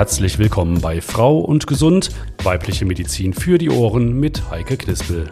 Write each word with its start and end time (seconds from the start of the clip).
Herzlich 0.00 0.38
willkommen 0.38 0.80
bei 0.80 1.02
Frau 1.02 1.40
und 1.40 1.66
Gesund, 1.66 2.08
weibliche 2.42 2.86
Medizin 2.86 3.34
für 3.34 3.58
die 3.58 3.68
Ohren 3.68 4.18
mit 4.18 4.50
Heike 4.50 4.78
Knispel. 4.78 5.28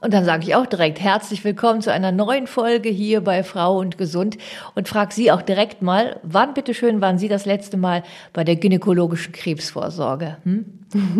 Und 0.00 0.14
dann 0.14 0.24
sage 0.24 0.42
ich 0.42 0.56
auch 0.56 0.66
direkt 0.66 0.98
herzlich 0.98 1.44
willkommen 1.44 1.80
zu 1.80 1.92
einer 1.92 2.10
neuen 2.10 2.48
Folge 2.48 2.88
hier 2.88 3.20
bei 3.20 3.44
Frau 3.44 3.78
und 3.78 3.96
Gesund 3.96 4.38
und 4.74 4.88
frage 4.88 5.14
Sie 5.14 5.30
auch 5.30 5.42
direkt 5.42 5.82
mal, 5.82 6.18
wann 6.24 6.52
bitteschön 6.52 7.00
waren 7.00 7.18
Sie 7.18 7.28
das 7.28 7.46
letzte 7.46 7.76
Mal 7.76 8.02
bei 8.32 8.42
der 8.42 8.56
gynäkologischen 8.56 9.32
Krebsvorsorge? 9.32 10.38
Hm? 10.42 10.64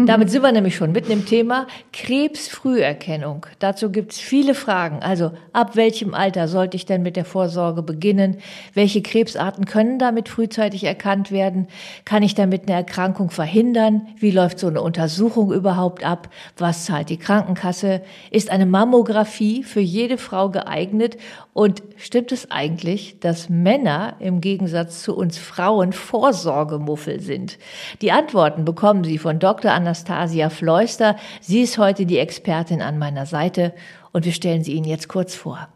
Damit 0.06 0.30
sind 0.30 0.40
wir 0.42 0.52
nämlich 0.52 0.77
schon 0.77 0.92
mitten 0.92 1.12
im 1.12 1.27
Thema 1.27 1.66
Krebsfrüherkennung. 1.92 3.45
Dazu 3.58 3.91
gibt 3.91 4.12
es 4.12 4.18
viele 4.18 4.54
Fragen. 4.54 5.00
Also 5.02 5.32
ab 5.52 5.77
welchem 5.77 6.14
Alter 6.14 6.48
sollte 6.48 6.78
ich 6.78 6.86
denn 6.86 7.02
mit 7.02 7.16
der 7.16 7.27
Vorsorge 7.27 7.82
beginnen? 7.82 8.38
Welche 8.72 9.02
Krebsarten 9.02 9.66
können 9.66 9.98
damit 9.98 10.30
frühzeitig 10.30 10.84
erkannt 10.84 11.30
werden? 11.30 11.68
Kann 12.06 12.22
ich 12.22 12.34
damit 12.34 12.62
eine 12.62 12.78
Erkrankung 12.78 13.30
verhindern? 13.30 14.06
Wie 14.16 14.30
läuft 14.30 14.58
so 14.58 14.68
eine 14.68 14.80
Untersuchung 14.80 15.52
überhaupt 15.52 16.02
ab? 16.02 16.30
Was 16.56 16.86
zahlt 16.86 17.10
die 17.10 17.19
Krankenkasse? 17.19 18.00
Ist 18.30 18.50
eine 18.50 18.64
Mammographie 18.64 19.64
für 19.64 19.80
jede 19.80 20.16
Frau 20.16 20.48
geeignet? 20.48 21.19
Und 21.52 21.82
stimmt 21.96 22.32
es 22.32 22.50
eigentlich, 22.50 23.20
dass 23.20 23.50
Männer 23.50 24.14
im 24.20 24.41
Gegensatz 24.41 25.02
zu 25.02 25.14
uns 25.14 25.36
Frauen 25.36 25.92
Vorsorgemuffel 25.92 27.20
sind? 27.20 27.58
Die 28.00 28.12
Antworten 28.12 28.64
bekommen 28.64 29.05
Sie 29.05 29.19
von 29.19 29.39
Dr. 29.39 29.58
Dr. 29.59 29.73
Anastasia 29.73 30.51
Fleuster. 30.51 31.17
Sie 31.41 31.62
ist 31.62 31.78
heute 31.78 32.06
die 32.06 32.19
Expertin 32.19 32.81
an 32.81 32.97
meiner 32.97 33.27
Seite 33.27 33.75
und 34.12 34.25
wir 34.25 34.33
stellen 34.33 34.62
sie 34.62 34.75
Ihnen 34.75 34.87
jetzt 34.87 35.09
kurz 35.09 35.34
vor. 35.34 35.69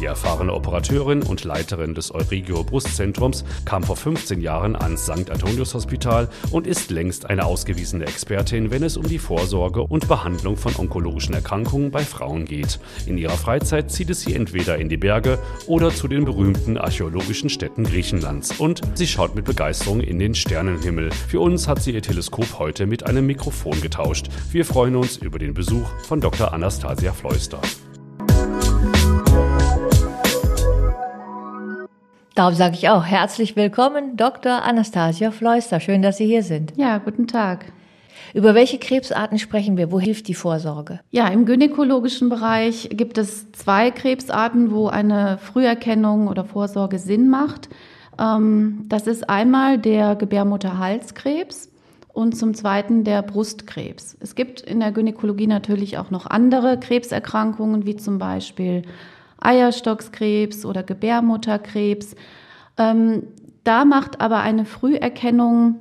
Die 0.00 0.04
erfahrene 0.06 0.54
Operateurin 0.54 1.24
und 1.24 1.42
Leiterin 1.42 1.92
des 1.92 2.14
Eurigio 2.14 2.62
Brustzentrums 2.62 3.44
kam 3.64 3.82
vor 3.82 3.96
15 3.96 4.40
Jahren 4.40 4.76
ans 4.76 5.06
St. 5.06 5.28
Antonius 5.28 5.74
Hospital 5.74 6.28
und 6.52 6.68
ist 6.68 6.92
längst 6.92 7.26
eine 7.26 7.44
ausgewiesene 7.44 8.06
Expertin, 8.06 8.70
wenn 8.70 8.84
es 8.84 8.96
um 8.96 9.08
die 9.08 9.18
Vorsorge 9.18 9.82
und 9.82 10.06
Behandlung 10.06 10.56
von 10.56 10.76
onkologischen 10.76 11.34
Erkrankungen 11.34 11.90
bei 11.90 12.04
Frauen 12.04 12.44
geht. 12.44 12.78
In 13.06 13.18
ihrer 13.18 13.36
Freizeit 13.36 13.90
zieht 13.90 14.10
es 14.10 14.20
sie 14.20 14.34
entweder 14.34 14.78
in 14.78 14.88
die 14.88 14.96
Berge 14.96 15.40
oder 15.66 15.90
zu 15.90 16.06
den 16.06 16.24
berühmten 16.24 16.78
archäologischen 16.78 17.50
Städten 17.50 17.82
Griechenlands 17.82 18.52
und 18.60 18.82
sie 18.94 19.08
schaut 19.08 19.34
mit 19.34 19.46
Begeisterung 19.46 20.00
in 20.00 20.20
den 20.20 20.36
Sternenhimmel. 20.36 21.10
Für 21.10 21.40
uns 21.40 21.66
hat 21.66 21.82
sie 21.82 21.90
ihr 21.90 22.02
Teleskop 22.02 22.60
heute 22.60 22.86
mit 22.86 23.04
einem 23.04 23.26
Mikrofon 23.26 23.80
getauscht. 23.80 24.28
Wir 24.52 24.64
freuen 24.64 24.94
uns 24.94 25.16
über 25.16 25.40
den 25.40 25.54
Besuch 25.54 25.88
von 26.04 26.20
Dr. 26.20 26.52
Anastasia 26.52 27.12
Fleuster. 27.12 27.60
Darum 32.38 32.54
sage 32.54 32.76
ich 32.76 32.88
auch 32.88 33.04
herzlich 33.04 33.56
willkommen, 33.56 34.16
Dr. 34.16 34.62
Anastasia 34.62 35.32
Fleuster. 35.32 35.80
Schön, 35.80 36.02
dass 36.02 36.18
Sie 36.18 36.26
hier 36.26 36.44
sind. 36.44 36.72
Ja, 36.76 36.98
guten 36.98 37.26
Tag. 37.26 37.64
Über 38.32 38.54
welche 38.54 38.78
Krebsarten 38.78 39.40
sprechen 39.40 39.76
wir? 39.76 39.90
Wo 39.90 39.98
hilft 39.98 40.28
die 40.28 40.34
Vorsorge? 40.34 41.00
Ja, 41.10 41.26
im 41.26 41.46
gynäkologischen 41.46 42.28
Bereich 42.28 42.90
gibt 42.92 43.18
es 43.18 43.50
zwei 43.50 43.90
Krebsarten, 43.90 44.70
wo 44.70 44.86
eine 44.86 45.38
Früherkennung 45.38 46.28
oder 46.28 46.44
Vorsorge 46.44 47.00
Sinn 47.00 47.28
macht. 47.28 47.70
Ähm, 48.20 48.84
das 48.88 49.08
ist 49.08 49.28
einmal 49.28 49.76
der 49.76 50.14
Gebärmutterhalskrebs 50.14 51.72
und 52.12 52.36
zum 52.36 52.54
Zweiten 52.54 53.02
der 53.02 53.22
Brustkrebs. 53.22 54.16
Es 54.20 54.36
gibt 54.36 54.60
in 54.60 54.78
der 54.78 54.92
Gynäkologie 54.92 55.48
natürlich 55.48 55.98
auch 55.98 56.12
noch 56.12 56.24
andere 56.24 56.78
Krebserkrankungen, 56.78 57.84
wie 57.84 57.96
zum 57.96 58.18
Beispiel 58.18 58.82
Eierstockskrebs 59.40 60.64
oder 60.64 60.82
Gebärmutterkrebs. 60.82 62.14
Ähm, 62.76 63.24
da 63.64 63.84
macht 63.84 64.20
aber 64.20 64.40
eine 64.40 64.64
Früherkennung 64.64 65.76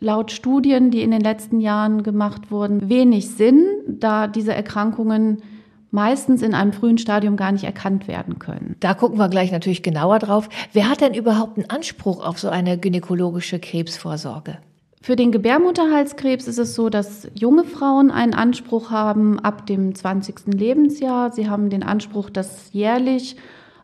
laut 0.00 0.30
Studien, 0.30 0.90
die 0.90 1.02
in 1.02 1.10
den 1.10 1.20
letzten 1.20 1.60
Jahren 1.60 2.02
gemacht 2.02 2.50
wurden, 2.50 2.88
wenig 2.88 3.30
Sinn, 3.30 3.66
da 3.88 4.26
diese 4.26 4.54
Erkrankungen 4.54 5.42
meistens 5.90 6.42
in 6.42 6.54
einem 6.54 6.72
frühen 6.72 6.98
Stadium 6.98 7.36
gar 7.36 7.52
nicht 7.52 7.64
erkannt 7.64 8.08
werden 8.08 8.38
können. 8.38 8.76
Da 8.80 8.94
gucken 8.94 9.18
wir 9.18 9.28
gleich 9.28 9.52
natürlich 9.52 9.82
genauer 9.82 10.18
drauf. 10.18 10.48
Wer 10.72 10.90
hat 10.90 11.00
denn 11.00 11.14
überhaupt 11.14 11.56
einen 11.56 11.70
Anspruch 11.70 12.24
auf 12.24 12.38
so 12.38 12.48
eine 12.48 12.76
gynäkologische 12.76 13.58
Krebsvorsorge? 13.58 14.58
Für 15.06 15.14
den 15.14 15.30
Gebärmutterhalskrebs 15.30 16.48
ist 16.48 16.58
es 16.58 16.74
so, 16.74 16.88
dass 16.88 17.28
junge 17.32 17.62
Frauen 17.62 18.10
einen 18.10 18.34
Anspruch 18.34 18.90
haben 18.90 19.38
ab 19.38 19.64
dem 19.64 19.94
20. 19.94 20.52
Lebensjahr. 20.52 21.30
Sie 21.30 21.48
haben 21.48 21.70
den 21.70 21.84
Anspruch, 21.84 22.28
dass 22.28 22.72
jährlich 22.72 23.36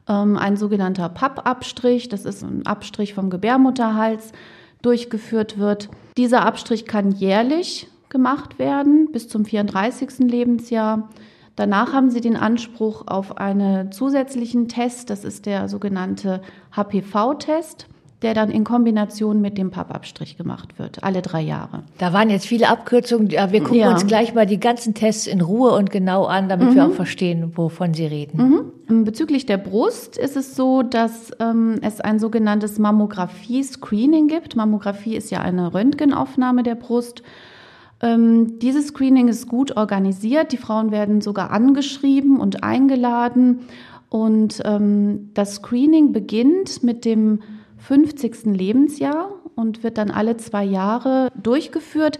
ähm, 0.08 0.36
ein 0.36 0.56
sogenannter 0.56 1.08
PAP-Abstrich, 1.08 2.08
das 2.08 2.24
ist 2.24 2.42
ein 2.42 2.66
Abstrich 2.66 3.14
vom 3.14 3.30
Gebärmutterhals, 3.30 4.32
durchgeführt 4.82 5.60
wird. 5.60 5.90
Dieser 6.16 6.44
Abstrich 6.44 6.86
kann 6.86 7.12
jährlich 7.12 7.86
gemacht 8.08 8.58
werden 8.58 9.12
bis 9.12 9.28
zum 9.28 9.44
34. 9.44 10.28
Lebensjahr. 10.28 11.08
Danach 11.54 11.92
haben 11.92 12.10
sie 12.10 12.20
den 12.20 12.36
Anspruch 12.36 13.04
auf 13.06 13.38
einen 13.38 13.92
zusätzlichen 13.92 14.66
Test, 14.66 15.08
das 15.08 15.22
ist 15.22 15.46
der 15.46 15.68
sogenannte 15.68 16.42
HPV-Test 16.72 17.86
der 18.22 18.34
dann 18.34 18.50
in 18.50 18.64
Kombination 18.64 19.40
mit 19.40 19.58
dem 19.58 19.70
Pappabstrich 19.70 20.36
gemacht 20.36 20.78
wird, 20.78 21.02
alle 21.02 21.22
drei 21.22 21.40
Jahre. 21.40 21.82
Da 21.98 22.12
waren 22.12 22.30
jetzt 22.30 22.46
viele 22.46 22.68
Abkürzungen. 22.68 23.28
Ja, 23.30 23.52
wir 23.52 23.60
gucken 23.60 23.78
ja. 23.78 23.90
uns 23.90 24.06
gleich 24.06 24.34
mal 24.34 24.46
die 24.46 24.60
ganzen 24.60 24.94
Tests 24.94 25.26
in 25.26 25.40
Ruhe 25.40 25.72
und 25.72 25.90
genau 25.90 26.24
an, 26.24 26.48
damit 26.48 26.70
mhm. 26.70 26.74
wir 26.74 26.86
auch 26.86 26.92
verstehen, 26.92 27.52
wovon 27.56 27.94
Sie 27.94 28.06
reden. 28.06 28.72
Mhm. 28.88 29.04
Bezüglich 29.04 29.46
der 29.46 29.56
Brust 29.56 30.16
ist 30.16 30.36
es 30.36 30.54
so, 30.54 30.82
dass 30.82 31.30
ähm, 31.40 31.78
es 31.82 32.00
ein 32.00 32.18
sogenanntes 32.18 32.78
Mammographie-Screening 32.78 34.28
gibt. 34.28 34.54
Mammographie 34.54 35.16
ist 35.16 35.30
ja 35.30 35.40
eine 35.40 35.72
Röntgenaufnahme 35.72 36.62
der 36.62 36.74
Brust. 36.74 37.22
Ähm, 38.02 38.58
dieses 38.58 38.88
Screening 38.88 39.28
ist 39.28 39.48
gut 39.48 39.76
organisiert. 39.76 40.52
Die 40.52 40.56
Frauen 40.56 40.90
werden 40.90 41.20
sogar 41.20 41.50
angeschrieben 41.50 42.38
und 42.40 42.62
eingeladen. 42.64 43.60
Und 44.08 44.60
ähm, 44.66 45.30
das 45.32 45.54
Screening 45.54 46.12
beginnt 46.12 46.82
mit 46.82 47.04
dem 47.04 47.40
50. 47.82 48.44
Lebensjahr 48.46 49.30
und 49.54 49.82
wird 49.82 49.98
dann 49.98 50.10
alle 50.10 50.36
zwei 50.36 50.64
Jahre 50.64 51.30
durchgeführt. 51.40 52.18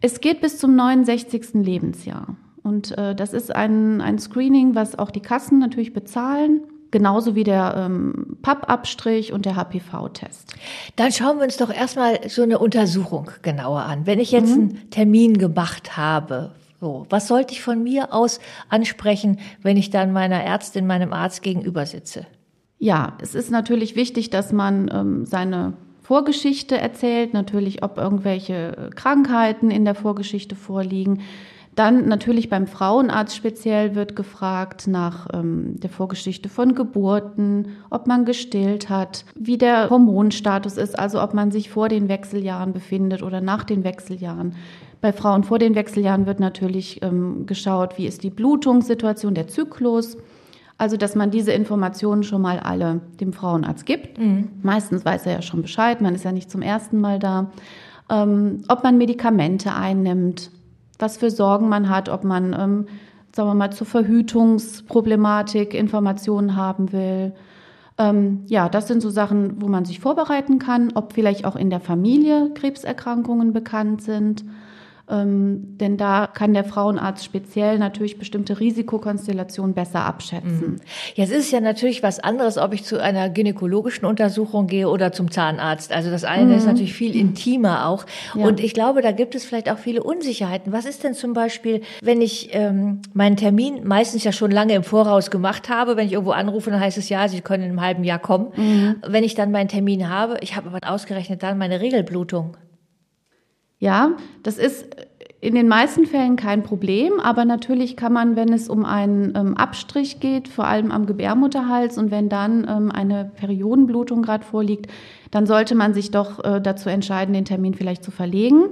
Es 0.00 0.20
geht 0.20 0.40
bis 0.40 0.58
zum 0.58 0.76
69. 0.76 1.54
Lebensjahr. 1.54 2.36
Und 2.62 2.96
äh, 2.98 3.14
das 3.14 3.32
ist 3.32 3.54
ein, 3.54 4.00
ein 4.00 4.18
Screening, 4.18 4.74
was 4.74 4.98
auch 4.98 5.10
die 5.10 5.20
Kassen 5.20 5.58
natürlich 5.58 5.92
bezahlen. 5.92 6.60
Genauso 6.90 7.34
wie 7.34 7.44
der 7.44 7.74
ähm, 7.76 8.38
Pappabstrich 8.40 9.32
und 9.32 9.44
der 9.44 9.56
HPV-Test. 9.56 10.54
Dann 10.96 11.12
schauen 11.12 11.36
wir 11.36 11.44
uns 11.44 11.58
doch 11.58 11.72
erstmal 11.72 12.28
so 12.28 12.42
eine 12.42 12.58
Untersuchung 12.58 13.30
genauer 13.42 13.82
an. 13.82 14.06
Wenn 14.06 14.20
ich 14.20 14.30
jetzt 14.30 14.56
mhm. 14.56 14.70
einen 14.70 14.90
Termin 14.90 15.36
gemacht 15.36 15.98
habe, 15.98 16.52
so, 16.80 17.06
was 17.10 17.28
sollte 17.28 17.52
ich 17.52 17.62
von 17.62 17.82
mir 17.82 18.14
aus 18.14 18.40
ansprechen, 18.68 19.38
wenn 19.62 19.76
ich 19.76 19.90
dann 19.90 20.12
meiner 20.12 20.42
Ärztin, 20.42 20.86
meinem 20.86 21.12
Arzt 21.12 21.42
gegenüber 21.42 21.84
sitze? 21.84 22.26
Ja, 22.78 23.14
es 23.20 23.34
ist 23.34 23.50
natürlich 23.50 23.96
wichtig, 23.96 24.30
dass 24.30 24.52
man 24.52 24.90
ähm, 24.92 25.26
seine 25.26 25.74
Vorgeschichte 26.00 26.78
erzählt, 26.78 27.34
natürlich, 27.34 27.82
ob 27.82 27.98
irgendwelche 27.98 28.90
Krankheiten 28.94 29.70
in 29.70 29.84
der 29.84 29.94
Vorgeschichte 29.94 30.54
vorliegen. 30.54 31.20
Dann 31.74 32.08
natürlich 32.08 32.48
beim 32.48 32.66
Frauenarzt 32.66 33.36
speziell 33.36 33.94
wird 33.94 34.16
gefragt 34.16 34.88
nach 34.88 35.28
ähm, 35.32 35.78
der 35.78 35.90
Vorgeschichte 35.90 36.48
von 36.48 36.74
Geburten, 36.74 37.68
ob 37.90 38.06
man 38.06 38.24
gestillt 38.24 38.88
hat, 38.88 39.24
wie 39.36 39.58
der 39.58 39.88
Hormonstatus 39.90 40.76
ist, 40.76 40.98
also 40.98 41.22
ob 41.22 41.34
man 41.34 41.52
sich 41.52 41.70
vor 41.70 41.88
den 41.88 42.08
Wechseljahren 42.08 42.72
befindet 42.72 43.22
oder 43.22 43.40
nach 43.40 43.62
den 43.62 43.84
Wechseljahren. 43.84 44.56
Bei 45.00 45.12
Frauen 45.12 45.44
vor 45.44 45.60
den 45.60 45.76
Wechseljahren 45.76 46.26
wird 46.26 46.40
natürlich 46.40 47.00
ähm, 47.02 47.46
geschaut, 47.46 47.96
wie 47.96 48.06
ist 48.06 48.24
die 48.24 48.30
Blutungssituation, 48.30 49.34
der 49.34 49.46
Zyklus. 49.46 50.16
Also, 50.78 50.96
dass 50.96 51.16
man 51.16 51.32
diese 51.32 51.50
Informationen 51.50 52.22
schon 52.22 52.40
mal 52.40 52.60
alle 52.60 53.00
dem 53.20 53.32
Frauenarzt 53.32 53.84
gibt. 53.84 54.18
Mhm. 54.18 54.50
Meistens 54.62 55.04
weiß 55.04 55.26
er 55.26 55.32
ja 55.32 55.42
schon 55.42 55.60
Bescheid, 55.60 56.00
man 56.00 56.14
ist 56.14 56.24
ja 56.24 56.30
nicht 56.30 56.50
zum 56.50 56.62
ersten 56.62 57.00
Mal 57.00 57.18
da. 57.18 57.50
Ähm, 58.08 58.62
ob 58.68 58.84
man 58.84 58.96
Medikamente 58.96 59.74
einnimmt, 59.74 60.50
was 60.98 61.16
für 61.16 61.30
Sorgen 61.30 61.68
man 61.68 61.88
hat, 61.88 62.08
ob 62.08 62.22
man, 62.22 62.52
ähm, 62.52 62.86
sagen 63.34 63.48
wir 63.48 63.54
mal, 63.54 63.72
zur 63.72 63.88
Verhütungsproblematik 63.88 65.74
Informationen 65.74 66.54
haben 66.54 66.92
will. 66.92 67.34
Ähm, 67.98 68.44
ja, 68.46 68.68
das 68.68 68.86
sind 68.86 69.02
so 69.02 69.10
Sachen, 69.10 69.60
wo 69.60 69.66
man 69.66 69.84
sich 69.84 69.98
vorbereiten 69.98 70.60
kann, 70.60 70.92
ob 70.94 71.12
vielleicht 71.12 71.44
auch 71.44 71.56
in 71.56 71.70
der 71.70 71.80
Familie 71.80 72.52
Krebserkrankungen 72.54 73.52
bekannt 73.52 74.02
sind. 74.02 74.44
Ähm, 75.10 75.78
denn 75.78 75.96
da 75.96 76.26
kann 76.26 76.52
der 76.52 76.64
Frauenarzt 76.64 77.24
speziell 77.24 77.78
natürlich 77.78 78.18
bestimmte 78.18 78.60
Risikokonstellationen 78.60 79.74
besser 79.74 80.04
abschätzen. 80.04 80.72
Mhm. 80.72 80.76
Jetzt 81.14 81.30
ist 81.30 81.46
es 81.46 81.50
ja 81.50 81.60
natürlich 81.60 82.02
was 82.02 82.20
anderes, 82.20 82.58
ob 82.58 82.74
ich 82.74 82.84
zu 82.84 83.02
einer 83.02 83.30
gynäkologischen 83.30 84.06
Untersuchung 84.06 84.66
gehe 84.66 84.88
oder 84.88 85.12
zum 85.12 85.30
Zahnarzt. 85.30 85.92
Also 85.92 86.10
das 86.10 86.24
eine 86.24 86.52
mhm. 86.52 86.58
ist 86.58 86.66
natürlich 86.66 86.92
viel 86.92 87.16
intimer 87.16 87.86
auch. 87.86 88.04
Ja. 88.34 88.46
Und 88.46 88.60
ich 88.60 88.74
glaube, 88.74 89.00
da 89.00 89.12
gibt 89.12 89.34
es 89.34 89.44
vielleicht 89.44 89.70
auch 89.70 89.78
viele 89.78 90.02
Unsicherheiten. 90.02 90.72
Was 90.72 90.84
ist 90.84 91.04
denn 91.04 91.14
zum 91.14 91.32
Beispiel, 91.32 91.80
wenn 92.02 92.20
ich 92.20 92.50
ähm, 92.52 93.00
meinen 93.14 93.36
Termin 93.36 93.86
meistens 93.86 94.24
ja 94.24 94.32
schon 94.32 94.50
lange 94.50 94.74
im 94.74 94.84
Voraus 94.84 95.30
gemacht 95.30 95.68
habe, 95.70 95.96
wenn 95.96 96.06
ich 96.06 96.12
irgendwo 96.12 96.32
anrufe, 96.32 96.70
dann 96.70 96.80
heißt 96.80 96.98
es 96.98 97.08
ja, 97.08 97.28
Sie 97.28 97.40
können 97.40 97.62
in 97.62 97.70
einem 97.70 97.80
halben 97.80 98.04
Jahr 98.04 98.18
kommen. 98.18 98.48
Mhm. 98.56 98.96
Wenn 99.06 99.24
ich 99.24 99.34
dann 99.34 99.50
meinen 99.50 99.68
Termin 99.68 100.10
habe, 100.10 100.36
ich 100.42 100.54
habe 100.56 100.68
aber 100.68 100.78
ausgerechnet 100.92 101.42
dann 101.42 101.56
meine 101.56 101.80
Regelblutung. 101.80 102.56
Ja, 103.78 104.12
das 104.42 104.58
ist 104.58 104.86
in 105.40 105.54
den 105.54 105.68
meisten 105.68 106.06
Fällen 106.06 106.34
kein 106.34 106.64
Problem, 106.64 107.20
aber 107.20 107.44
natürlich 107.44 107.96
kann 107.96 108.12
man, 108.12 108.34
wenn 108.34 108.52
es 108.52 108.68
um 108.68 108.84
einen 108.84 109.34
ähm, 109.36 109.56
Abstrich 109.56 110.18
geht, 110.18 110.48
vor 110.48 110.66
allem 110.66 110.90
am 110.90 111.06
Gebärmutterhals 111.06 111.96
und 111.96 112.10
wenn 112.10 112.28
dann 112.28 112.66
ähm, 112.68 112.90
eine 112.90 113.30
Periodenblutung 113.36 114.22
gerade 114.22 114.44
vorliegt, 114.44 114.90
dann 115.30 115.46
sollte 115.46 115.76
man 115.76 115.94
sich 115.94 116.10
doch 116.10 116.42
äh, 116.42 116.60
dazu 116.60 116.88
entscheiden, 116.88 117.34
den 117.34 117.44
Termin 117.44 117.74
vielleicht 117.74 118.02
zu 118.02 118.10
verlegen. 118.10 118.64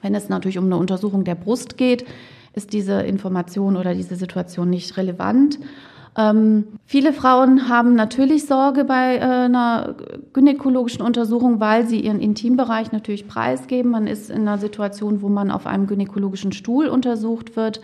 Wenn 0.00 0.14
es 0.14 0.30
natürlich 0.30 0.56
um 0.56 0.64
eine 0.64 0.78
Untersuchung 0.78 1.24
der 1.24 1.34
Brust 1.34 1.76
geht, 1.76 2.06
ist 2.54 2.72
diese 2.72 3.02
Information 3.02 3.76
oder 3.76 3.94
diese 3.94 4.16
Situation 4.16 4.70
nicht 4.70 4.96
relevant. 4.96 5.58
Ähm, 6.16 6.78
viele 6.86 7.12
Frauen 7.12 7.68
haben 7.68 7.94
natürlich 7.94 8.46
Sorge 8.46 8.84
bei 8.84 9.16
äh, 9.16 9.20
einer 9.20 9.96
gynäkologischen 10.32 11.02
Untersuchung, 11.02 11.60
weil 11.60 11.86
sie 11.86 12.00
ihren 12.00 12.20
Intimbereich 12.20 12.90
natürlich 12.90 13.28
preisgeben. 13.28 13.90
Man 13.90 14.06
ist 14.06 14.30
in 14.30 14.42
einer 14.42 14.58
Situation, 14.58 15.20
wo 15.20 15.28
man 15.28 15.50
auf 15.50 15.66
einem 15.66 15.86
gynäkologischen 15.86 16.52
Stuhl 16.52 16.88
untersucht 16.88 17.54
wird, 17.54 17.82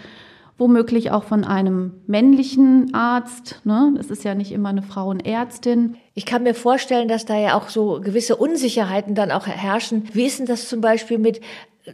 womöglich 0.57 1.11
auch 1.11 1.25
von 1.25 1.45
einem 1.45 1.93
männlichen 2.07 2.95
Arzt. 2.95 3.61
Ne? 3.65 3.95
Es 4.01 4.11
ist 4.11 4.25
ja 4.25 4.35
nicht 4.35 4.53
immer 4.53 4.71
eine 4.71 4.83
Frauenärztin. 4.83 5.97
Ich 6.15 6.25
kann 6.25 6.43
mir 6.43 6.55
vorstellen, 6.55 7.09
dass 7.09 7.27
da 7.27 7.37
ja 7.37 7.55
auch 7.59 7.69
so 7.69 8.01
gewisse 8.03 8.37
Unsicherheiten 8.37 9.15
dann 9.15 9.31
auch 9.31 9.47
herrschen. 9.47 10.05
Wie 10.15 10.25
ist 10.25 10.39
denn 10.39 10.47
das 10.47 10.69
zum 10.69 10.81
Beispiel 10.81 11.19
mit 11.19 11.41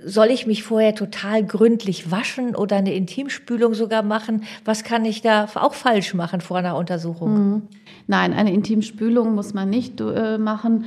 soll 0.05 0.27
ich 0.27 0.47
mich 0.47 0.65
vorher 0.65 0.95
total 0.95 1.45
gründlich 1.45 2.11
waschen 2.11 2.55
oder 2.55 2.77
eine 2.77 2.95
Intimspülung 2.95 3.75
sogar 3.75 4.03
machen? 4.03 4.45
Was 4.65 4.85
kann 4.85 5.05
ich 5.05 5.23
da 5.23 5.49
auch 5.55 5.75
falsch 5.75 6.15
machen 6.15 6.41
vor 6.41 6.59
einer 6.59 6.77
Untersuchung? 6.77 7.33
Mhm. 7.33 7.63
Nein, 8.07 8.35
eine 8.35 8.53
Intimspülung 8.53 9.35
muss 9.35 9.55
man 9.55 9.71
nicht 9.71 10.01
äh, 10.01 10.37
machen. 10.37 10.85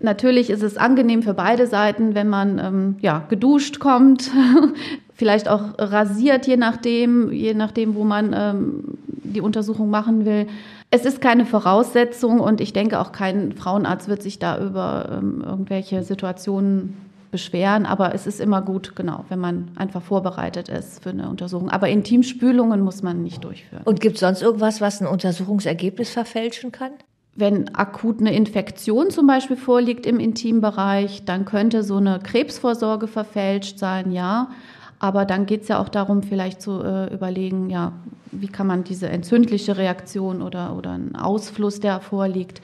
Natürlich 0.00 0.50
ist 0.50 0.62
es 0.62 0.76
angenehm 0.76 1.22
für 1.22 1.34
beide 1.34 1.66
Seiten, 1.66 2.14
wenn 2.14 2.28
man 2.28 2.58
ähm, 2.58 2.96
ja, 3.00 3.24
geduscht 3.28 3.80
kommt, 3.80 4.30
vielleicht 5.14 5.48
auch 5.48 5.62
rasiert, 5.78 6.46
je 6.46 6.56
nachdem, 6.56 7.32
je 7.32 7.54
nachdem, 7.54 7.94
wo 7.94 8.04
man 8.04 8.32
ähm, 8.32 8.84
die 9.06 9.40
Untersuchung 9.40 9.90
machen 9.90 10.24
will. 10.24 10.46
Es 10.90 11.04
ist 11.04 11.20
keine 11.20 11.44
Voraussetzung 11.46 12.40
und 12.40 12.60
ich 12.60 12.72
denke 12.72 13.00
auch 13.00 13.12
kein 13.12 13.52
Frauenarzt 13.52 14.08
wird 14.08 14.22
sich 14.22 14.38
da 14.38 14.58
über 14.58 15.18
ähm, 15.18 15.42
irgendwelche 15.44 16.02
Situationen 16.02 17.07
beschweren, 17.30 17.86
aber 17.86 18.14
es 18.14 18.26
ist 18.26 18.40
immer 18.40 18.62
gut, 18.62 18.96
genau, 18.96 19.24
wenn 19.28 19.38
man 19.38 19.70
einfach 19.76 20.02
vorbereitet 20.02 20.68
ist 20.68 21.02
für 21.02 21.10
eine 21.10 21.28
Untersuchung. 21.28 21.70
Aber 21.70 21.88
Intimspülungen 21.88 22.80
muss 22.80 23.02
man 23.02 23.22
nicht 23.22 23.44
durchführen. 23.44 23.82
Und 23.84 24.00
gibt 24.00 24.16
es 24.16 24.20
sonst 24.20 24.42
irgendwas, 24.42 24.80
was 24.80 25.00
ein 25.00 25.06
Untersuchungsergebnis 25.06 26.10
verfälschen 26.10 26.72
kann? 26.72 26.92
Wenn 27.34 27.74
akut 27.74 28.20
eine 28.20 28.34
Infektion 28.34 29.10
zum 29.10 29.26
Beispiel 29.26 29.56
vorliegt 29.56 30.06
im 30.06 30.18
Intimbereich, 30.18 31.24
dann 31.24 31.44
könnte 31.44 31.84
so 31.84 31.98
eine 31.98 32.18
Krebsvorsorge 32.18 33.06
verfälscht 33.06 33.78
sein, 33.78 34.10
ja. 34.10 34.50
Aber 34.98 35.24
dann 35.24 35.46
geht 35.46 35.62
es 35.62 35.68
ja 35.68 35.78
auch 35.78 35.88
darum, 35.88 36.24
vielleicht 36.24 36.60
zu 36.60 36.82
äh, 36.82 37.14
überlegen, 37.14 37.70
ja, 37.70 37.92
wie 38.32 38.48
kann 38.48 38.66
man 38.66 38.84
diese 38.84 39.08
entzündliche 39.08 39.76
Reaktion 39.76 40.42
oder, 40.42 40.76
oder 40.76 40.90
einen 40.90 41.14
Ausfluss, 41.14 41.78
der 41.80 42.00
vorliegt, 42.00 42.60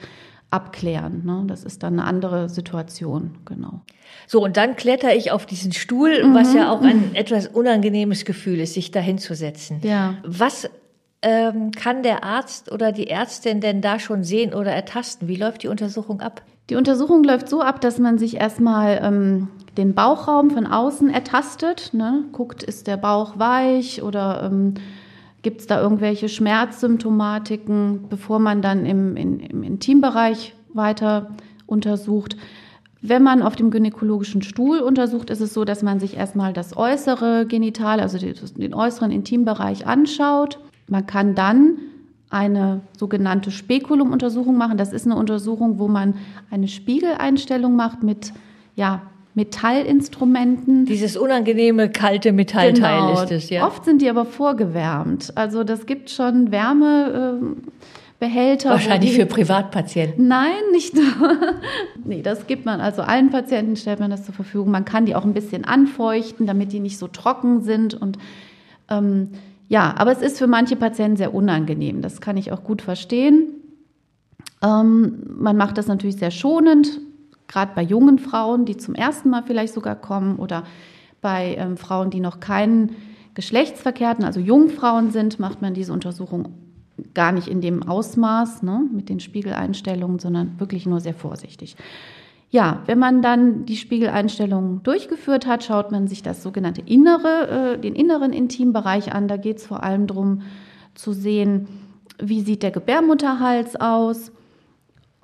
abklären. 0.55 1.23
Ne? 1.25 1.43
Das 1.47 1.63
ist 1.63 1.83
dann 1.83 1.99
eine 1.99 2.07
andere 2.07 2.49
Situation, 2.49 3.37
genau. 3.45 3.81
So, 4.27 4.43
und 4.43 4.57
dann 4.57 4.75
kletter 4.75 5.15
ich 5.15 5.31
auf 5.31 5.45
diesen 5.45 5.73
Stuhl, 5.73 6.23
mhm. 6.23 6.33
was 6.33 6.53
ja 6.53 6.71
auch 6.71 6.81
ein 6.81 7.13
etwas 7.13 7.47
unangenehmes 7.47 8.25
Gefühl 8.25 8.59
ist, 8.59 8.73
sich 8.73 8.91
da 8.91 8.99
hinzusetzen. 8.99 9.79
Ja. 9.83 10.15
Was 10.23 10.69
ähm, 11.21 11.71
kann 11.71 12.03
der 12.03 12.23
Arzt 12.23 12.71
oder 12.71 12.91
die 12.91 13.09
Ärztin 13.09 13.59
denn 13.59 13.81
da 13.81 13.99
schon 13.99 14.23
sehen 14.23 14.53
oder 14.53 14.71
ertasten? 14.71 15.27
Wie 15.27 15.35
läuft 15.35 15.63
die 15.63 15.67
Untersuchung 15.67 16.21
ab? 16.21 16.41
Die 16.69 16.75
Untersuchung 16.75 17.23
läuft 17.23 17.49
so 17.49 17.61
ab, 17.61 17.81
dass 17.81 17.99
man 17.99 18.17
sich 18.17 18.37
erstmal 18.37 18.99
ähm, 19.03 19.49
den 19.77 19.93
Bauchraum 19.93 20.49
von 20.49 20.65
außen 20.65 21.09
ertastet, 21.09 21.93
ne? 21.93 22.23
guckt, 22.31 22.63
ist 22.63 22.87
der 22.87 22.97
Bauch 22.97 23.37
weich 23.37 24.01
oder 24.01 24.43
ähm, 24.45 24.75
Gibt 25.45 25.61
es 25.61 25.67
da 25.67 25.79
irgendwelche 25.79 26.27
Schmerzsymptomatiken, 26.27 28.05
bevor 28.09 28.39
man 28.39 28.63
dann 28.63 28.83
im, 28.83 29.15
in, 29.15 29.39
im 29.39 29.61
Intimbereich 29.61 30.55
weiter 30.73 31.35
untersucht? 31.67 32.35
Wenn 33.03 33.21
man 33.21 33.43
auf 33.43 33.55
dem 33.55 33.69
gynäkologischen 33.69 34.41
Stuhl 34.41 34.79
untersucht, 34.79 35.29
ist 35.29 35.41
es 35.41 35.53
so, 35.53 35.63
dass 35.63 35.83
man 35.83 35.99
sich 35.99 36.17
erstmal 36.17 36.51
das 36.51 36.75
äußere 36.75 37.45
Genital, 37.45 37.99
also 37.99 38.17
den 38.17 38.73
äußeren 38.73 39.11
Intimbereich 39.11 39.85
anschaut. 39.85 40.57
Man 40.87 41.05
kann 41.05 41.35
dann 41.35 41.77
eine 42.31 42.81
sogenannte 42.97 43.51
Spekulumuntersuchung 43.51 44.57
machen. 44.57 44.79
Das 44.79 44.93
ist 44.93 45.05
eine 45.05 45.15
Untersuchung, 45.15 45.77
wo 45.77 45.87
man 45.87 46.15
eine 46.49 46.67
Spiegeleinstellung 46.67 47.75
macht 47.75 48.01
mit 48.01 48.33
ja, 48.73 49.03
Metallinstrumenten. 49.35 50.85
Dieses 50.85 51.17
unangenehme 51.17 51.89
kalte 51.89 52.31
Metallteil 52.31 53.01
genau. 53.01 53.21
ist 53.21 53.31
es, 53.31 53.49
ja. 53.49 53.67
Oft 53.67 53.83
sind 53.83 54.01
die 54.01 54.09
aber 54.09 54.23
vorgewärmt. 54.25 55.33
Also 55.35 55.65
das 55.65 55.85
gibt 55.85 56.09
schon 56.09 56.51
Wärmebehälter. 56.51 58.69
Wahrscheinlich 58.69 59.11
die, 59.11 59.17
für 59.17 59.25
Privatpatienten. 59.25 60.29
Nein, 60.29 60.53
nicht 60.71 60.95
nur. 60.95 61.03
nee, 62.05 62.21
das 62.21 62.47
gibt 62.47 62.65
man 62.65 62.79
also 62.79 63.01
allen 63.01 63.29
Patienten, 63.29 63.75
stellt 63.75 63.99
man 63.99 64.09
das 64.09 64.23
zur 64.23 64.33
Verfügung. 64.33 64.71
Man 64.71 64.85
kann 64.85 65.05
die 65.05 65.15
auch 65.15 65.25
ein 65.25 65.33
bisschen 65.33 65.65
anfeuchten, 65.65 66.47
damit 66.47 66.71
die 66.71 66.79
nicht 66.79 66.97
so 66.97 67.09
trocken 67.09 67.61
sind. 67.61 67.93
Und 67.93 68.17
ähm, 68.89 69.31
ja, 69.67 69.95
aber 69.97 70.13
es 70.13 70.21
ist 70.21 70.37
für 70.37 70.47
manche 70.47 70.77
Patienten 70.77 71.17
sehr 71.17 71.33
unangenehm. 71.33 72.01
Das 72.01 72.21
kann 72.21 72.37
ich 72.37 72.53
auch 72.53 72.63
gut 72.63 72.81
verstehen. 72.81 73.49
Ähm, 74.63 75.23
man 75.27 75.57
macht 75.57 75.77
das 75.77 75.87
natürlich 75.87 76.15
sehr 76.15 76.31
schonend 76.31 77.01
gerade 77.47 77.71
bei 77.75 77.81
jungen 77.81 78.19
Frauen, 78.19 78.65
die 78.65 78.77
zum 78.77 78.95
ersten 78.95 79.29
Mal 79.29 79.43
vielleicht 79.43 79.73
sogar 79.73 79.95
kommen 79.95 80.37
oder 80.37 80.63
bei 81.21 81.55
ähm, 81.57 81.77
Frauen, 81.77 82.09
die 82.09 82.19
noch 82.19 82.39
keinen 82.39 82.95
Geschlechtsverkehr 83.33 84.09
hatten, 84.09 84.23
also 84.23 84.39
Jungfrauen 84.39 85.11
sind, 85.11 85.39
macht 85.39 85.61
man 85.61 85.73
diese 85.73 85.91
Untersuchung 85.91 86.49
gar 87.13 87.31
nicht 87.31 87.47
in 87.47 87.61
dem 87.61 87.83
Ausmaß 87.83 88.63
ne, 88.63 88.83
mit 88.93 89.09
den 89.09 89.19
Spiegeleinstellungen, 89.19 90.19
sondern 90.19 90.59
wirklich 90.59 90.85
nur 90.85 91.01
sehr 91.01 91.13
vorsichtig. 91.13 91.75
Ja, 92.51 92.83
wenn 92.85 92.99
man 92.99 93.21
dann 93.21 93.65
die 93.65 93.75
Spiegeleinstellungen 93.75 94.81
durchgeführt 94.83 95.45
hat, 95.45 95.63
schaut 95.63 95.91
man 95.91 96.07
sich 96.07 96.23
das 96.23 96.41
sogenannte 96.41 96.81
innere, 96.85 97.73
äh, 97.75 97.77
den 97.79 97.95
inneren 97.95 98.31
Intimbereich 98.31 99.13
an. 99.13 99.27
Da 99.27 99.35
geht 99.35 99.57
es 99.57 99.65
vor 99.65 99.83
allem 99.83 100.07
darum 100.07 100.41
zu 100.93 101.11
sehen, 101.11 101.67
wie 102.17 102.41
sieht 102.41 102.63
der 102.63 102.71
Gebärmutterhals 102.71 103.75
aus, 103.75 104.31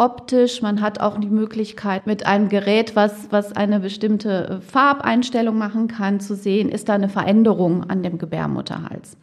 optisch. 0.02 0.62
Man 0.62 0.82
hat 0.82 1.00
auch 1.00 1.20
die 1.20 1.30
Möglichkeit, 1.30 2.08
mit 2.08 2.26
einem 2.26 2.50
Gerät, 2.50 2.96
was, 2.96 3.28
was 3.30 3.56
eine 3.56 3.80
bestimmte 3.80 4.50
äh, 4.50 4.62
Farbeinstellung 4.62 5.58
machen 5.58 5.88
kann, 5.88 6.20
zu 6.20 6.36
sehen, 6.36 6.70
ist 6.70 6.90
da 6.90 6.94
eine 6.96 7.08
Veränderung 7.08 7.90
an 7.90 8.02
dem 8.02 8.18
Gebärmutterhals. 8.18 9.16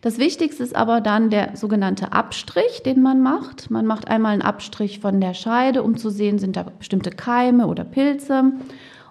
Das 0.00 0.18
Wichtigste 0.18 0.62
ist 0.62 0.74
aber 0.74 1.00
dann 1.00 1.30
der 1.30 1.56
sogenannte 1.56 2.12
Abstrich, 2.12 2.82
den 2.84 3.02
man 3.02 3.20
macht. 3.20 3.70
Man 3.70 3.86
macht 3.86 4.08
einmal 4.08 4.32
einen 4.32 4.42
Abstrich 4.42 5.00
von 5.00 5.20
der 5.20 5.34
Scheide, 5.34 5.82
um 5.82 5.96
zu 5.96 6.10
sehen, 6.10 6.38
sind 6.38 6.56
da 6.56 6.64
bestimmte 6.78 7.10
Keime 7.10 7.66
oder 7.66 7.84
Pilze. 7.84 8.52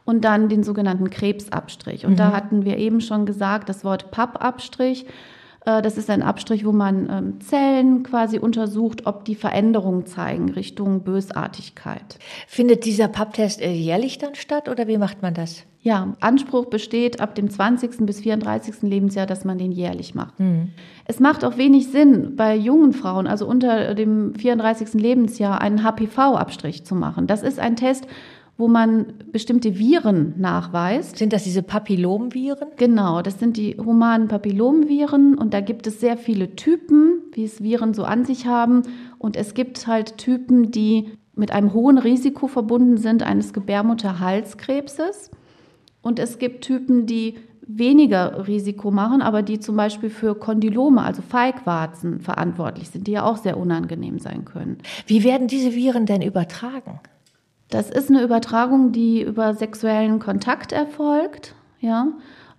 Und 0.03 0.25
dann 0.25 0.49
den 0.49 0.63
sogenannten 0.63 1.09
Krebsabstrich. 1.09 2.05
Und 2.05 2.13
mhm. 2.13 2.17
da 2.17 2.31
hatten 2.31 2.65
wir 2.65 2.77
eben 2.77 3.01
schon 3.01 3.25
gesagt, 3.25 3.69
das 3.69 3.83
Wort 3.85 4.11
Pappabstrich 4.11 5.05
das 5.63 5.97
ist 5.97 6.09
ein 6.09 6.23
Abstrich, 6.23 6.65
wo 6.65 6.71
man 6.71 7.09
ähm, 7.09 7.41
Zellen 7.41 8.03
quasi 8.03 8.39
untersucht, 8.39 9.05
ob 9.05 9.25
die 9.25 9.35
Veränderungen 9.35 10.07
zeigen 10.07 10.49
Richtung 10.49 11.03
Bösartigkeit. 11.03 12.17
Findet 12.47 12.85
dieser 12.85 13.07
Papptest 13.07 13.61
äh, 13.61 13.71
jährlich 13.71 14.17
dann 14.17 14.33
statt 14.35 14.69
oder 14.69 14.87
wie 14.87 14.97
macht 14.97 15.21
man 15.21 15.33
das? 15.35 15.63
Ja, 15.83 16.15
Anspruch 16.19 16.65
besteht 16.65 17.21
ab 17.21 17.33
dem 17.33 17.49
20. 17.49 18.05
bis 18.05 18.21
34. 18.21 18.83
Lebensjahr, 18.83 19.25
dass 19.25 19.45
man 19.45 19.57
den 19.57 19.71
jährlich 19.71 20.13
macht. 20.13 20.39
Mhm. 20.39 20.69
Es 21.05 21.19
macht 21.19 21.43
auch 21.43 21.57
wenig 21.57 21.87
Sinn, 21.87 22.35
bei 22.35 22.55
jungen 22.55 22.93
Frauen, 22.93 23.25
also 23.25 23.47
unter 23.47 23.95
dem 23.95 24.35
34. 24.35 24.93
Lebensjahr, 24.93 25.59
einen 25.59 25.83
HPV-Abstrich 25.83 26.85
zu 26.85 26.93
machen. 26.93 27.25
Das 27.25 27.41
ist 27.41 27.59
ein 27.59 27.75
Test, 27.75 28.05
wo 28.58 28.67
man 28.67 29.13
bestimmte 29.31 29.79
Viren 29.79 30.36
nachweist. 30.38 31.17
Sind 31.17 31.34
das 31.34 31.43
diese 31.43 31.63
Papillomviren? 31.63 32.70
Genau, 32.77 33.22
das 33.22 33.39
sind 33.39 33.58
die 33.58 33.75
humanen 33.77 34.27
Papillomviren 34.27 35.38
und 35.38 35.53
da 35.53 35.62
gibt 35.62 35.88
es 35.88 36.00
sehr 36.00 36.17
viele 36.17 36.55
Typen, 36.55 37.24
wie 37.34 37.43
es 37.43 37.63
Viren 37.63 37.93
so 37.93 38.03
an 38.03 38.25
sich 38.25 38.46
haben. 38.46 38.84
Und 39.17 39.36
es 39.36 39.53
gibt 39.53 39.88
halt 39.88 40.17
Typen, 40.17 40.72
die 40.72 41.12
mit 41.36 41.51
einem 41.51 41.74
hohen 41.74 41.98
Risiko 41.98 42.48
verbunden 42.48 42.98
sind 42.98 43.24
eines 43.24 43.53
Gebärmutterhalskrebses. 43.53 45.31
Und 46.01 46.20
es 46.20 46.38
gibt 46.38 46.63
Typen, 46.63 47.05
die 47.05 47.36
weniger 47.65 48.48
Risiko 48.48 48.91
machen, 48.91 49.22
aber 49.22 49.43
die 49.43 49.60
zum 49.60 49.75
Beispiel 49.77 50.10
für 50.10 50.36
Kondylome, 50.36 51.01
also 51.01 51.22
Feigwarzen, 51.22 52.20
verantwortlich 52.20 52.89
sind, 52.89 53.08
die 53.08 53.13
ja 53.13 53.24
auch 53.24 53.38
sehr 53.38 53.58
unangenehm 53.58 54.20
sein 54.20 54.46
können. 54.46 54.77
Wie 55.08 55.24
werden 55.24 55.48
diese 55.48 55.74
Viren 55.74 56.05
denn 56.05 56.22
übertragen? 56.22 57.00
Das 57.71 57.89
ist 57.89 58.09
eine 58.09 58.21
Übertragung, 58.21 58.91
die 58.91 59.21
über 59.21 59.55
sexuellen 59.55 60.19
Kontakt 60.19 60.73
erfolgt. 60.73 61.55
Ja, 61.79 62.09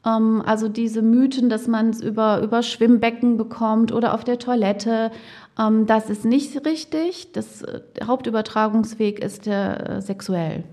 ähm, 0.04 0.42
also 0.44 0.68
diese 0.68 1.02
Mythen, 1.02 1.48
dass 1.48 1.68
man 1.68 1.90
es 1.90 2.00
über, 2.00 2.40
über 2.40 2.62
Schwimmbecken 2.62 3.36
bekommt 3.36 3.92
oder 3.92 4.14
auf 4.14 4.24
der 4.24 4.38
Toilette, 4.38 5.12
ähm, 5.58 5.86
das 5.86 6.08
ist 6.08 6.24
nicht 6.24 6.64
richtig. 6.66 7.30
Das, 7.32 7.60
äh, 7.60 7.82
der 7.98 8.06
Hauptübertragungsweg 8.06 9.18
ist 9.20 9.44
der 9.44 9.90
äh, 9.90 10.00
sexuell. 10.00 10.64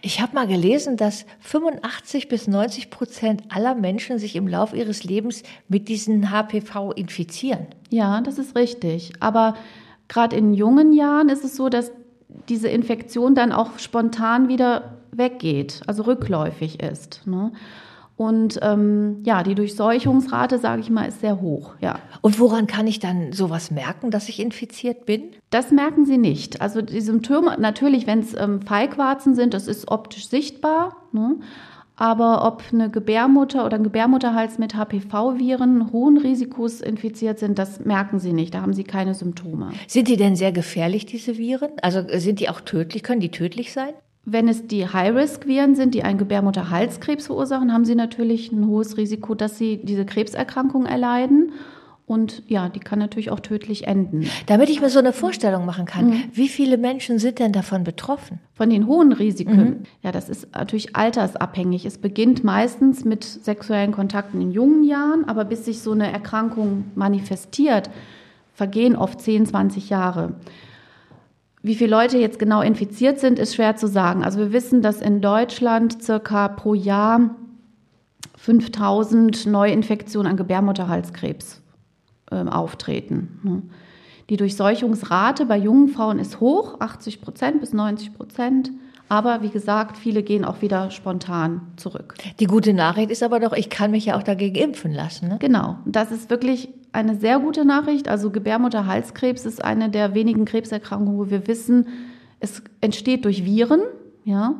Ich 0.00 0.20
habe 0.20 0.34
mal 0.34 0.48
gelesen, 0.48 0.96
dass 0.96 1.24
85 1.40 2.28
bis 2.28 2.48
90 2.48 2.90
Prozent 2.90 3.44
aller 3.50 3.76
Menschen 3.76 4.18
sich 4.18 4.34
im 4.34 4.48
Laufe 4.48 4.76
ihres 4.76 5.04
Lebens 5.04 5.44
mit 5.68 5.88
diesem 5.88 6.30
HPV 6.30 6.90
infizieren. 6.92 7.66
Ja, 7.90 8.20
das 8.20 8.38
ist 8.38 8.56
richtig. 8.56 9.12
Aber 9.20 9.54
gerade 10.08 10.34
in 10.34 10.54
jungen 10.54 10.92
Jahren 10.92 11.28
ist 11.28 11.44
es 11.44 11.54
so, 11.54 11.68
dass 11.68 11.92
diese 12.48 12.68
Infektion 12.68 13.34
dann 13.34 13.52
auch 13.52 13.78
spontan 13.78 14.48
wieder 14.48 14.96
weggeht, 15.12 15.82
also 15.86 16.02
rückläufig 16.04 16.82
ist. 16.82 17.26
Ne? 17.26 17.52
Und 18.16 18.58
ähm, 18.62 19.22
ja, 19.24 19.42
die 19.42 19.54
Durchseuchungsrate, 19.54 20.58
sage 20.58 20.80
ich 20.80 20.88
mal, 20.88 21.06
ist 21.06 21.20
sehr 21.20 21.40
hoch. 21.40 21.74
Ja. 21.80 21.98
Und 22.22 22.40
woran 22.40 22.66
kann 22.66 22.86
ich 22.86 22.98
dann 22.98 23.32
sowas 23.32 23.70
merken, 23.70 24.10
dass 24.10 24.30
ich 24.30 24.40
infiziert 24.40 25.04
bin? 25.04 25.32
Das 25.50 25.70
merken 25.70 26.06
Sie 26.06 26.16
nicht. 26.16 26.62
Also 26.62 26.80
die 26.80 27.02
Symptome, 27.02 27.56
natürlich, 27.58 28.06
wenn 28.06 28.20
es 28.20 28.34
ähm, 28.34 28.62
Feigwarzen 28.62 29.34
sind, 29.34 29.52
das 29.52 29.68
ist 29.68 29.88
optisch 29.88 30.28
sichtbar. 30.28 30.96
Ne? 31.12 31.36
Aber 31.96 32.46
ob 32.46 32.62
eine 32.72 32.90
Gebärmutter 32.90 33.64
oder 33.64 33.76
ein 33.76 33.82
Gebärmutterhals 33.82 34.58
mit 34.58 34.74
HPV-Viren 34.74 35.92
hohen 35.92 36.18
Risikos 36.18 36.82
infiziert 36.82 37.38
sind, 37.38 37.58
das 37.58 37.84
merken 37.84 38.18
Sie 38.18 38.34
nicht. 38.34 38.52
Da 38.52 38.60
haben 38.60 38.74
Sie 38.74 38.84
keine 38.84 39.14
Symptome. 39.14 39.70
Sind 39.88 40.08
die 40.08 40.18
denn 40.18 40.36
sehr 40.36 40.52
gefährlich, 40.52 41.06
diese 41.06 41.38
Viren? 41.38 41.70
Also 41.80 42.02
sind 42.18 42.40
die 42.40 42.50
auch 42.50 42.60
tödlich? 42.60 43.02
Können 43.02 43.20
die 43.20 43.30
tödlich 43.30 43.72
sein? 43.72 43.94
Wenn 44.26 44.48
es 44.48 44.66
die 44.66 44.86
High-Risk-Viren 44.86 45.74
sind, 45.74 45.94
die 45.94 46.02
einen 46.02 46.18
Gebärmutterhalskrebs 46.18 47.26
verursachen, 47.26 47.72
haben 47.72 47.84
sie 47.84 47.94
natürlich 47.94 48.52
ein 48.52 48.66
hohes 48.66 48.98
Risiko, 48.98 49.34
dass 49.34 49.56
sie 49.56 49.78
diese 49.82 50.04
Krebserkrankung 50.04 50.84
erleiden. 50.84 51.52
Und 52.06 52.44
ja, 52.46 52.68
die 52.68 52.78
kann 52.78 53.00
natürlich 53.00 53.32
auch 53.32 53.40
tödlich 53.40 53.88
enden. 53.88 54.28
Damit 54.46 54.70
ich 54.70 54.80
mir 54.80 54.90
so 54.90 55.00
eine 55.00 55.12
Vorstellung 55.12 55.66
machen 55.66 55.86
kann, 55.86 56.10
mhm. 56.10 56.22
wie 56.32 56.48
viele 56.48 56.78
Menschen 56.78 57.18
sind 57.18 57.40
denn 57.40 57.50
davon 57.52 57.82
betroffen? 57.82 58.38
Von 58.54 58.70
den 58.70 58.86
hohen 58.86 59.12
Risiken? 59.12 59.56
Mhm. 59.56 59.76
Ja, 60.02 60.12
das 60.12 60.28
ist 60.28 60.54
natürlich 60.54 60.94
altersabhängig. 60.94 61.84
Es 61.84 61.98
beginnt 61.98 62.44
meistens 62.44 63.04
mit 63.04 63.24
sexuellen 63.24 63.90
Kontakten 63.90 64.40
in 64.40 64.52
jungen 64.52 64.84
Jahren, 64.84 65.24
aber 65.24 65.44
bis 65.44 65.64
sich 65.64 65.80
so 65.80 65.90
eine 65.90 66.12
Erkrankung 66.12 66.84
manifestiert, 66.94 67.90
vergehen 68.54 68.94
oft 68.94 69.20
10, 69.20 69.46
20 69.46 69.90
Jahre. 69.90 70.36
Wie 71.62 71.74
viele 71.74 71.90
Leute 71.90 72.18
jetzt 72.18 72.38
genau 72.38 72.62
infiziert 72.62 73.18
sind, 73.18 73.40
ist 73.40 73.56
schwer 73.56 73.74
zu 73.74 73.88
sagen. 73.88 74.22
Also 74.22 74.38
wir 74.38 74.52
wissen, 74.52 74.80
dass 74.80 75.00
in 75.00 75.20
Deutschland 75.20 76.00
circa 76.00 76.46
pro 76.46 76.74
Jahr 76.74 77.34
5000 78.36 79.46
Neuinfektionen 79.46 80.30
an 80.30 80.36
Gebärmutterhalskrebs 80.36 81.62
äh, 82.30 82.36
auftreten. 82.36 83.40
Ne? 83.42 83.62
Die 84.28 84.36
Durchseuchungsrate 84.36 85.46
bei 85.46 85.56
jungen 85.56 85.88
Frauen 85.88 86.18
ist 86.18 86.40
hoch, 86.40 86.80
80 86.80 87.20
Prozent 87.20 87.60
bis 87.60 87.72
90 87.72 88.14
Prozent. 88.14 88.72
Aber 89.08 89.42
wie 89.42 89.50
gesagt, 89.50 89.96
viele 89.96 90.24
gehen 90.24 90.44
auch 90.44 90.62
wieder 90.62 90.90
spontan 90.90 91.60
zurück. 91.76 92.14
Die 92.40 92.46
gute 92.46 92.74
Nachricht 92.74 93.12
ist 93.12 93.22
aber 93.22 93.38
doch, 93.38 93.52
ich 93.52 93.70
kann 93.70 93.92
mich 93.92 94.06
ja 94.06 94.18
auch 94.18 94.24
dagegen 94.24 94.56
impfen 94.56 94.92
lassen. 94.92 95.28
Ne? 95.28 95.36
Genau. 95.38 95.78
Das 95.84 96.10
ist 96.10 96.28
wirklich 96.28 96.70
eine 96.90 97.14
sehr 97.14 97.38
gute 97.38 97.64
Nachricht. 97.64 98.08
Also 98.08 98.30
Gebärmutterhalskrebs 98.30 99.46
ist 99.46 99.64
eine 99.64 99.90
der 99.90 100.14
wenigen 100.14 100.44
Krebserkrankungen, 100.44 101.18
wo 101.18 101.30
wir 101.30 101.46
wissen, 101.46 101.86
es 102.40 102.62
entsteht 102.80 103.24
durch 103.24 103.44
Viren. 103.44 103.82
Ja. 104.24 104.56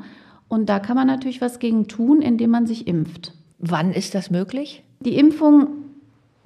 Und 0.47 0.69
da 0.69 0.79
kann 0.79 0.95
man 0.95 1.09
natürlich 1.09 1.41
was 1.41 1.59
gegen 1.59 1.89
tun, 1.89 2.23
indem 2.23 2.51
man 2.51 2.67
sich 2.67 2.87
impft. 2.87 3.33
Wann 3.59 3.91
ist 3.91 4.15
das 4.15 4.31
möglich? 4.31 4.85
Die 5.01 5.17
Impfung 5.17 5.86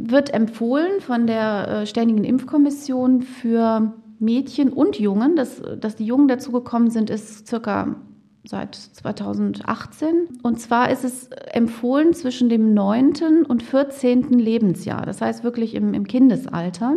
wird 0.08 0.32
empfohlen 0.32 1.00
von 1.00 1.26
der 1.26 1.68
äh, 1.68 1.86
Ständigen 1.86 2.24
Impfkommission 2.24 3.22
für 3.22 3.92
Mädchen 4.18 4.72
und 4.72 4.98
Jungen. 4.98 5.36
Das, 5.36 5.62
dass 5.78 5.96
die 5.96 6.06
Jungen 6.06 6.28
dazugekommen 6.28 6.90
sind, 6.90 7.10
ist 7.10 7.46
circa 7.46 7.96
seit 8.44 8.74
2018. 8.74 10.28
Und 10.42 10.60
zwar 10.60 10.90
ist 10.90 11.04
es 11.04 11.28
empfohlen 11.52 12.14
zwischen 12.14 12.48
dem 12.48 12.74
9. 12.74 13.44
und 13.46 13.62
14. 13.62 14.30
Lebensjahr. 14.30 15.04
Das 15.04 15.20
heißt 15.20 15.44
wirklich 15.44 15.74
im, 15.74 15.94
im 15.94 16.06
Kindesalter 16.06 16.96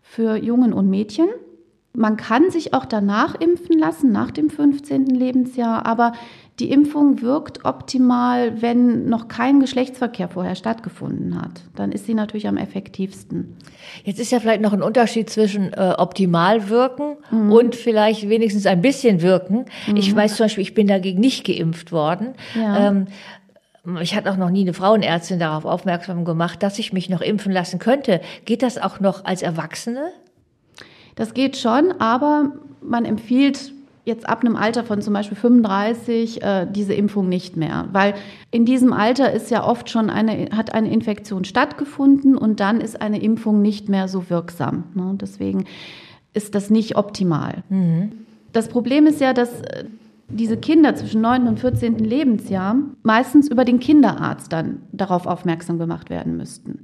für 0.00 0.36
Jungen 0.36 0.72
und 0.72 0.88
Mädchen. 0.88 1.28
Man 1.92 2.16
kann 2.16 2.50
sich 2.50 2.72
auch 2.72 2.84
danach 2.84 3.34
impfen 3.34 3.78
lassen, 3.78 4.12
nach 4.12 4.30
dem 4.30 4.48
15. 4.48 5.06
Lebensjahr, 5.06 5.86
aber 5.86 6.12
die 6.60 6.70
Impfung 6.70 7.22
wirkt 7.22 7.64
optimal, 7.64 8.60
wenn 8.60 9.08
noch 9.08 9.28
kein 9.28 9.60
Geschlechtsverkehr 9.60 10.28
vorher 10.28 10.54
stattgefunden 10.54 11.40
hat. 11.40 11.62
Dann 11.74 11.90
ist 11.90 12.04
sie 12.04 12.12
natürlich 12.12 12.46
am 12.46 12.58
effektivsten. 12.58 13.56
Jetzt 14.04 14.20
ist 14.20 14.30
ja 14.30 14.40
vielleicht 14.40 14.60
noch 14.60 14.74
ein 14.74 14.82
Unterschied 14.82 15.30
zwischen 15.30 15.72
äh, 15.72 15.94
optimal 15.96 16.68
wirken 16.68 17.16
mhm. 17.30 17.50
und 17.50 17.74
vielleicht 17.74 18.28
wenigstens 18.28 18.66
ein 18.66 18.82
bisschen 18.82 19.22
wirken. 19.22 19.64
Mhm. 19.86 19.96
Ich 19.96 20.14
weiß 20.14 20.36
zum 20.36 20.44
Beispiel, 20.44 20.62
ich 20.62 20.74
bin 20.74 20.86
dagegen 20.86 21.18
nicht 21.18 21.46
geimpft 21.46 21.92
worden. 21.92 22.34
Ja. 22.54 22.88
Ähm, 22.88 23.06
ich 24.02 24.14
hatte 24.14 24.30
auch 24.30 24.36
noch 24.36 24.50
nie 24.50 24.60
eine 24.60 24.74
Frauenärztin 24.74 25.38
darauf 25.38 25.64
aufmerksam 25.64 26.26
gemacht, 26.26 26.62
dass 26.62 26.78
ich 26.78 26.92
mich 26.92 27.08
noch 27.08 27.22
impfen 27.22 27.52
lassen 27.52 27.78
könnte. 27.78 28.20
Geht 28.44 28.62
das 28.62 28.76
auch 28.76 29.00
noch 29.00 29.24
als 29.24 29.40
Erwachsene? 29.40 30.12
Das 31.14 31.32
geht 31.32 31.56
schon, 31.56 31.92
aber 31.98 32.52
man 32.82 33.06
empfiehlt 33.06 33.72
jetzt 34.04 34.28
ab 34.28 34.40
einem 34.40 34.56
Alter 34.56 34.84
von 34.84 35.02
zum 35.02 35.14
Beispiel 35.14 35.36
35 35.36 36.42
äh, 36.42 36.66
diese 36.70 36.94
Impfung 36.94 37.28
nicht 37.28 37.56
mehr, 37.56 37.88
weil 37.92 38.14
in 38.50 38.64
diesem 38.64 38.92
Alter 38.92 39.32
ist 39.32 39.50
ja 39.50 39.66
oft 39.66 39.90
schon 39.90 40.10
eine 40.10 40.48
hat 40.56 40.74
eine 40.74 40.90
Infektion 40.92 41.44
stattgefunden 41.44 42.36
und 42.36 42.60
dann 42.60 42.80
ist 42.80 43.00
eine 43.00 43.22
Impfung 43.22 43.62
nicht 43.62 43.88
mehr 43.88 44.08
so 44.08 44.30
wirksam. 44.30 44.84
Ne? 44.94 45.16
Deswegen 45.20 45.64
ist 46.32 46.54
das 46.54 46.70
nicht 46.70 46.96
optimal. 46.96 47.62
Mhm. 47.68 48.12
Das 48.52 48.68
Problem 48.68 49.06
ist 49.06 49.20
ja, 49.20 49.32
dass 49.32 49.60
äh, 49.60 49.84
diese 50.28 50.56
Kinder 50.56 50.94
zwischen 50.94 51.20
9. 51.20 51.48
und 51.48 51.60
14. 51.60 51.98
Lebensjahr 51.98 52.76
meistens 53.02 53.48
über 53.48 53.64
den 53.64 53.80
Kinderarzt 53.80 54.52
dann 54.52 54.82
darauf 54.92 55.26
aufmerksam 55.26 55.78
gemacht 55.78 56.08
werden 56.08 56.36
müssten. 56.36 56.82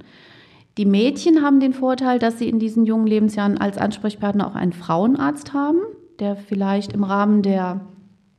Die 0.77 0.85
Mädchen 0.85 1.41
haben 1.41 1.59
den 1.59 1.73
Vorteil, 1.73 2.19
dass 2.19 2.37
sie 2.37 2.49
in 2.49 2.59
diesen 2.59 2.85
jungen 2.85 3.07
Lebensjahren 3.07 3.57
als 3.57 3.77
Ansprechpartner 3.77 4.45
auch 4.45 4.55
einen 4.55 4.73
Frauenarzt 4.73 5.53
haben 5.53 5.79
der 6.19 6.35
vielleicht 6.35 6.93
im 6.93 7.03
Rahmen 7.03 7.41
der 7.41 7.81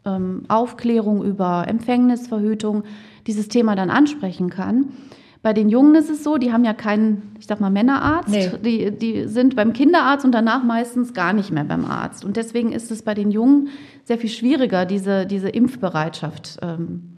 ähm, 0.04 0.44
Aufklärung 0.48 1.24
über 1.24 1.66
Empfängnisverhütung 1.68 2.84
dieses 3.26 3.48
Thema 3.48 3.76
dann 3.76 3.90
ansprechen 3.90 4.50
kann. 4.50 4.92
Bei 5.40 5.52
den 5.52 5.68
Jungen 5.68 5.94
ist 5.94 6.10
es 6.10 6.24
so, 6.24 6.36
die 6.36 6.52
haben 6.52 6.64
ja 6.64 6.74
keinen, 6.74 7.34
ich 7.38 7.46
sag 7.46 7.60
mal, 7.60 7.70
Männerarzt. 7.70 8.28
Nee. 8.28 8.50
Die, 8.64 8.90
die 8.90 9.28
sind 9.28 9.54
beim 9.54 9.72
Kinderarzt 9.72 10.24
und 10.24 10.32
danach 10.32 10.64
meistens 10.64 11.14
gar 11.14 11.32
nicht 11.32 11.52
mehr 11.52 11.64
beim 11.64 11.84
Arzt. 11.84 12.24
Und 12.24 12.36
deswegen 12.36 12.72
ist 12.72 12.90
es 12.90 13.02
bei 13.02 13.14
den 13.14 13.30
Jungen 13.30 13.68
sehr 14.04 14.18
viel 14.18 14.30
schwieriger, 14.30 14.84
diese, 14.84 15.26
diese 15.26 15.48
Impfbereitschaft 15.48 16.58
ähm, 16.60 17.17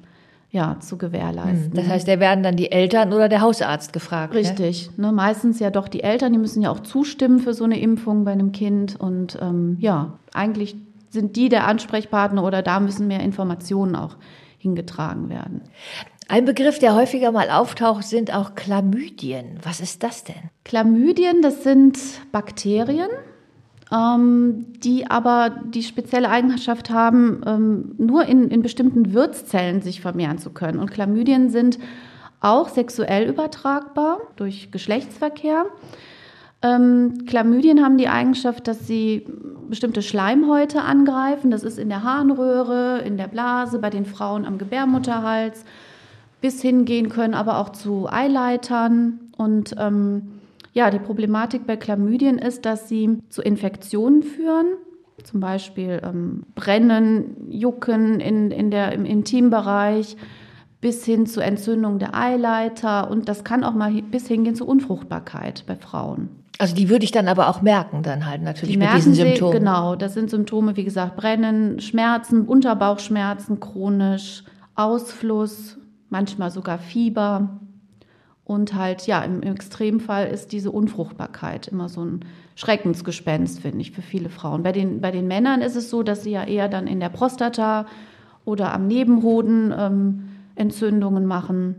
ja, 0.51 0.79
zu 0.81 0.99
gewährleisten. 0.99 1.73
Das 1.75 1.87
heißt, 1.87 2.09
da 2.09 2.19
werden 2.19 2.43
dann 2.43 2.57
die 2.57 2.73
Eltern 2.73 3.13
oder 3.13 3.29
der 3.29 3.41
Hausarzt 3.41 3.93
gefragt. 3.93 4.35
Ne? 4.35 4.41
Richtig. 4.41 4.91
Ne? 4.97 5.13
Meistens 5.13 5.61
ja 5.61 5.71
doch 5.71 5.87
die 5.87 6.03
Eltern, 6.03 6.33
die 6.33 6.39
müssen 6.39 6.61
ja 6.61 6.71
auch 6.71 6.81
zustimmen 6.81 7.39
für 7.39 7.55
so 7.55 7.65
eine 7.65 7.79
Impfung 7.79 8.25
bei 8.25 8.33
einem 8.33 8.51
Kind. 8.51 8.99
Und 8.99 9.39
ähm, 9.41 9.77
ja, 9.81 10.19
eigentlich 10.35 10.75
sind 11.09 11.37
die 11.37 11.49
der 11.49 11.67
Ansprechpartner 11.67 12.43
oder 12.43 12.63
da 12.63 12.81
müssen 12.81 13.07
mehr 13.07 13.21
Informationen 13.21 13.95
auch 13.95 14.17
hingetragen 14.59 15.29
werden. 15.29 15.63
Ein 16.29 16.45
Begriff, 16.45 16.79
der 16.79 16.95
häufiger 16.95 17.33
mal 17.33 17.51
auftaucht, 17.51 18.05
sind 18.05 18.33
auch 18.33 18.55
Chlamydien. 18.55 19.59
Was 19.63 19.81
ist 19.81 20.03
das 20.03 20.23
denn? 20.23 20.51
Chlamydien, 20.65 21.43
das 21.43 21.65
sind 21.65 21.99
Bakterien, 22.31 23.09
ähm, 23.93 24.67
die 24.83 25.11
aber 25.11 25.51
die 25.51 25.83
spezielle 25.83 26.29
Eigenschaft 26.29 26.91
haben, 26.91 27.43
ähm, 27.47 27.95
nur 27.99 28.25
in, 28.27 28.49
in 28.49 28.63
bestimmten 28.63 29.13
Wirtszellen 29.13 29.83
sich 29.83 30.01
vermehren 30.01 30.39
zu 30.39 30.51
können. 30.51 30.79
Und 30.79 30.91
Chlamydien 30.91 31.51
sind 31.51 31.79
auch 32.41 32.69
sexuell 32.69 33.29
übertragbar 33.29 34.19
durch 34.37 34.71
Geschlechtsverkehr. 34.71 35.67
Ähm, 36.63 37.25
Chlamydien 37.27 37.83
haben 37.83 37.97
die 37.97 38.09
Eigenschaft, 38.09 38.69
dass 38.69 38.87
sie 38.87 39.27
bestimmte 39.69 40.03
Schleimhäute 40.03 40.83
angreifen. 40.83 41.51
Das 41.51 41.63
ist 41.63 41.79
in 41.79 41.89
der 41.89 42.03
Harnröhre, 42.03 43.01
in 43.01 43.17
der 43.17 43.29
Blase, 43.29 43.79
bei 43.79 43.91
den 43.91 44.05
Frauen 44.05 44.45
am 44.45 44.59
Gebärmutterhals, 44.59 45.65
bis 46.41 46.63
hingehen 46.63 47.09
können 47.09 47.35
aber 47.35 47.59
auch 47.59 47.71
zu 47.71 48.09
Eileitern. 48.11 49.21
Und 49.37 49.75
ähm, 49.79 50.40
ja, 50.73 50.91
die 50.91 50.99
Problematik 50.99 51.67
bei 51.67 51.77
Chlamydien 51.77 52.39
ist, 52.39 52.65
dass 52.65 52.89
sie 52.89 53.19
zu 53.29 53.43
Infektionen 53.43 54.23
führen, 54.23 54.67
zum 55.25 55.41
Beispiel 55.41 56.01
ähm, 56.03 56.45
Brennen, 56.55 57.51
Jucken 57.51 58.21
in, 58.21 58.51
in 58.51 58.71
der, 58.71 58.93
im 58.93 59.05
Intimbereich, 59.05 60.17
bis 60.81 61.05
hin 61.05 61.27
zu 61.27 61.41
Entzündung 61.41 61.99
der 61.99 62.15
Eileiter 62.15 63.11
und 63.11 63.29
das 63.29 63.45
kann 63.45 63.65
auch 63.65 63.75
mal 63.75 63.93
bis 64.03 64.27
hingehen 64.29 64.55
zu 64.55 64.67
Unfruchtbarkeit 64.67 65.65
bei 65.67 65.77
Frauen. 65.77 66.31
Also 66.59 66.75
die 66.75 66.89
würde 66.91 67.05
ich 67.05 67.11
dann 67.11 67.29
aber 67.29 67.49
auch 67.49 67.63
merken, 67.63 68.03
dann 68.03 68.27
halt 68.27 68.43
natürlich 68.43 68.75
die 68.75 68.79
mit 68.79 68.93
diesen 68.95 69.15
Sie, 69.15 69.23
Symptomen. 69.23 69.59
Genau, 69.59 69.97
das 69.97 70.15
sind 70.15 70.31
Symptome, 70.31 70.77
wie 70.77 70.85
gesagt, 70.85 71.17
Brennen, 71.17 71.81
Schmerzen, 71.81 72.47
Unterbauchschmerzen 72.47 73.61
chronisch, 73.61 74.45
Ausfluss, 74.75 75.79
manchmal 76.11 76.51
sogar 76.51 76.79
Fieber. 76.79 77.61
Und 78.51 78.75
halt, 78.75 79.07
ja, 79.07 79.23
im, 79.23 79.45
Extremfall 79.45 80.27
ist 80.27 80.51
diese 80.51 80.73
Unfruchtbarkeit 80.73 81.69
immer 81.69 81.89
so 81.89 82.05
ein 82.05 82.25
Schreckensgespenst, 82.57 83.61
finde 83.61 83.81
ich, 83.81 83.93
für 83.93 84.03
viele 84.03 84.29
Frauen. 84.29 84.65
Bei 84.65 84.73
den, 84.73 85.01
bei 85.01 85.13
den 85.13 85.29
Männern 85.29 85.63
ist 85.63 85.77
es 85.77 85.89
so, 85.89 86.03
dass 86.03 86.25
sie 86.25 86.33
ja 86.33 86.43
eher 86.43 86.69
dann 86.69 86.89
in 86.89 86.99
der 86.99 87.11
Prostata 87.11 87.87
oder 88.45 88.75
am 88.75 88.89
Nebenhoden 88.89 89.73
ähm, 89.79 90.29
Entzündungen 90.57 91.27
machen. 91.27 91.77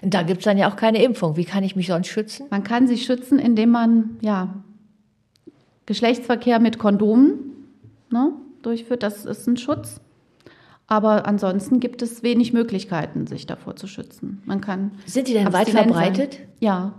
Da 0.00 0.22
gibt 0.22 0.38
es 0.38 0.44
dann 0.44 0.58
ja 0.58 0.70
auch 0.70 0.76
keine 0.76 1.02
Impfung. 1.02 1.36
Wie 1.36 1.44
kann 1.44 1.64
ich 1.64 1.74
mich 1.74 1.88
sonst 1.88 2.06
schützen? 2.06 2.46
Man 2.50 2.62
kann 2.62 2.86
sich 2.86 3.04
schützen, 3.04 3.40
indem 3.40 3.70
man 3.70 4.10
ja, 4.20 4.62
Geschlechtsverkehr 5.86 6.60
mit 6.60 6.78
Kondomen 6.78 7.66
ne, 8.12 8.32
durchführt. 8.62 9.02
Das 9.02 9.24
ist 9.24 9.48
ein 9.48 9.56
Schutz. 9.56 10.00
Aber 10.92 11.26
ansonsten 11.26 11.80
gibt 11.80 12.02
es 12.02 12.22
wenig 12.22 12.52
Möglichkeiten, 12.52 13.26
sich 13.26 13.46
davor 13.46 13.76
zu 13.76 13.86
schützen. 13.86 14.42
Man 14.44 14.60
kann. 14.60 14.90
Sind 15.06 15.26
die 15.26 15.32
denn 15.32 15.50
weit 15.50 15.70
verbreitet? 15.70 16.34
Sein. 16.34 16.48
Ja. 16.60 16.92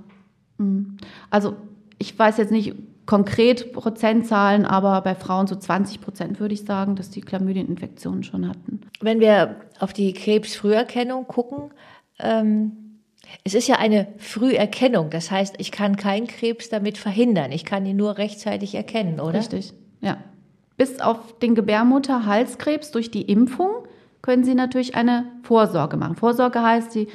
Mhm. 0.57 0.97
Also 1.29 1.55
ich 1.99 2.17
weiß 2.17 2.37
jetzt 2.37 2.51
nicht 2.51 2.73
konkret 3.05 3.71
Prozentzahlen, 3.71 4.65
aber 4.65 5.01
bei 5.01 5.13
Frauen 5.13 5.45
so 5.45 5.55
20 5.55 6.01
Prozent 6.01 6.39
würde 6.39 6.55
ich 6.55 6.65
sagen, 6.65 6.95
dass 6.95 7.11
die 7.11 7.21
Chlamydieninfektionen 7.21 8.23
schon 8.23 8.49
hatten. 8.49 8.81
Wenn 8.99 9.19
wir 9.19 9.57
auf 9.79 9.93
die 9.93 10.13
Krebsfrüherkennung 10.13 11.27
gucken, 11.27 11.69
ähm, 12.17 12.71
es 13.43 13.53
ist 13.53 13.67
ja 13.67 13.75
eine 13.75 14.07
Früherkennung. 14.17 15.11
Das 15.11 15.29
heißt, 15.29 15.53
ich 15.59 15.71
kann 15.71 15.97
keinen 15.97 16.25
Krebs 16.25 16.69
damit 16.69 16.97
verhindern. 16.97 17.51
Ich 17.51 17.63
kann 17.63 17.85
ihn 17.85 17.97
nur 17.97 18.17
rechtzeitig 18.17 18.73
erkennen, 18.73 19.19
oder? 19.19 19.37
Richtig, 19.37 19.71
ja. 20.01 20.17
Bis 20.77 20.99
auf 20.99 21.37
den 21.37 21.53
Gebärmutter-Halskrebs 21.53 22.89
durch 22.89 23.11
die 23.11 23.21
Impfung 23.21 23.69
können 24.23 24.43
Sie 24.43 24.55
natürlich 24.55 24.95
eine 24.95 25.25
Vorsorge 25.43 25.95
machen. 25.97 26.15
Vorsorge 26.15 26.63
heißt, 26.63 26.91
Sie 26.91 27.07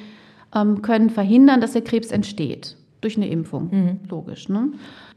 ähm, 0.54 0.80
können 0.82 1.10
verhindern, 1.10 1.60
dass 1.60 1.72
der 1.72 1.82
Krebs 1.82 2.12
entsteht. 2.12 2.76
Durch 3.00 3.16
eine 3.16 3.28
Impfung, 3.28 3.68
mhm. 3.70 4.00
logisch. 4.08 4.48
Ne? 4.48 4.68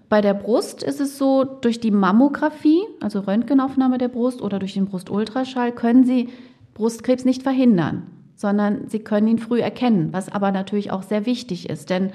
Bei 0.10 0.22
der 0.22 0.34
Brust 0.34 0.82
ist 0.82 1.00
es 1.00 1.20
so, 1.20 1.44
durch 1.44 1.80
die 1.80 1.92
Mammographie, 1.92 2.82
also 3.00 3.20
Röntgenaufnahme 3.20 4.00
der 4.00 4.08
Brust 4.08 4.42
oder 4.42 4.58
durch 4.58 4.74
den 4.74 4.86
Brustultraschall, 4.86 5.72
können 5.72 6.04
Sie 6.04 6.30
Brustkrebs 6.74 7.26
nicht 7.26 7.44
verhindern 7.44 8.08
sondern 8.42 8.88
sie 8.88 9.00
können 9.00 9.28
ihn 9.28 9.38
früh 9.38 9.62
erkennen, 9.62 10.10
was 10.12 10.28
aber 10.28 10.52
natürlich 10.52 10.92
auch 10.92 11.04
sehr 11.04 11.26
wichtig 11.26 11.70
ist, 11.70 11.90
denn 11.92 12.12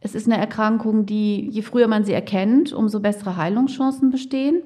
es 0.00 0.14
ist 0.14 0.26
eine 0.26 0.38
Erkrankung, 0.38 1.06
die, 1.06 1.48
je 1.50 1.62
früher 1.62 1.88
man 1.88 2.04
sie 2.04 2.12
erkennt, 2.12 2.72
umso 2.72 3.00
bessere 3.00 3.36
Heilungschancen 3.36 4.10
bestehen. 4.10 4.62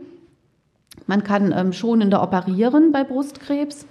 Man 1.07 1.25
kann 1.25 1.53
ähm, 1.57 1.73
schonender 1.73 2.23
operieren 2.23 2.93
bei 2.93 3.03
Brustkrebs 3.03 3.87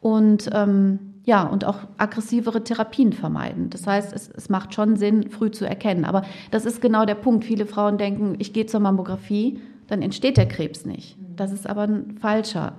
und 0.00 0.50
ähm, 0.52 0.98
ja, 1.24 1.42
und 1.42 1.64
auch 1.64 1.78
aggressivere 1.98 2.62
Therapien 2.62 3.12
vermeiden. 3.12 3.68
Das 3.70 3.86
heißt, 3.86 4.12
es, 4.12 4.30
es 4.30 4.48
macht 4.48 4.74
schon 4.74 4.96
Sinn, 4.96 5.28
früh 5.28 5.50
zu 5.50 5.64
erkennen. 5.64 6.04
Aber 6.04 6.22
das 6.52 6.64
ist 6.64 6.80
genau 6.80 7.04
der 7.04 7.16
Punkt. 7.16 7.44
Viele 7.44 7.66
Frauen 7.66 7.98
denken, 7.98 8.36
ich 8.38 8.52
gehe 8.52 8.66
zur 8.66 8.78
Mammographie, 8.78 9.58
dann 9.88 10.02
entsteht 10.02 10.36
der 10.36 10.46
Krebs 10.46 10.86
nicht. 10.86 11.16
Das 11.34 11.52
ist 11.52 11.68
aber 11.68 11.82
ein 11.82 12.16
falscher 12.20 12.74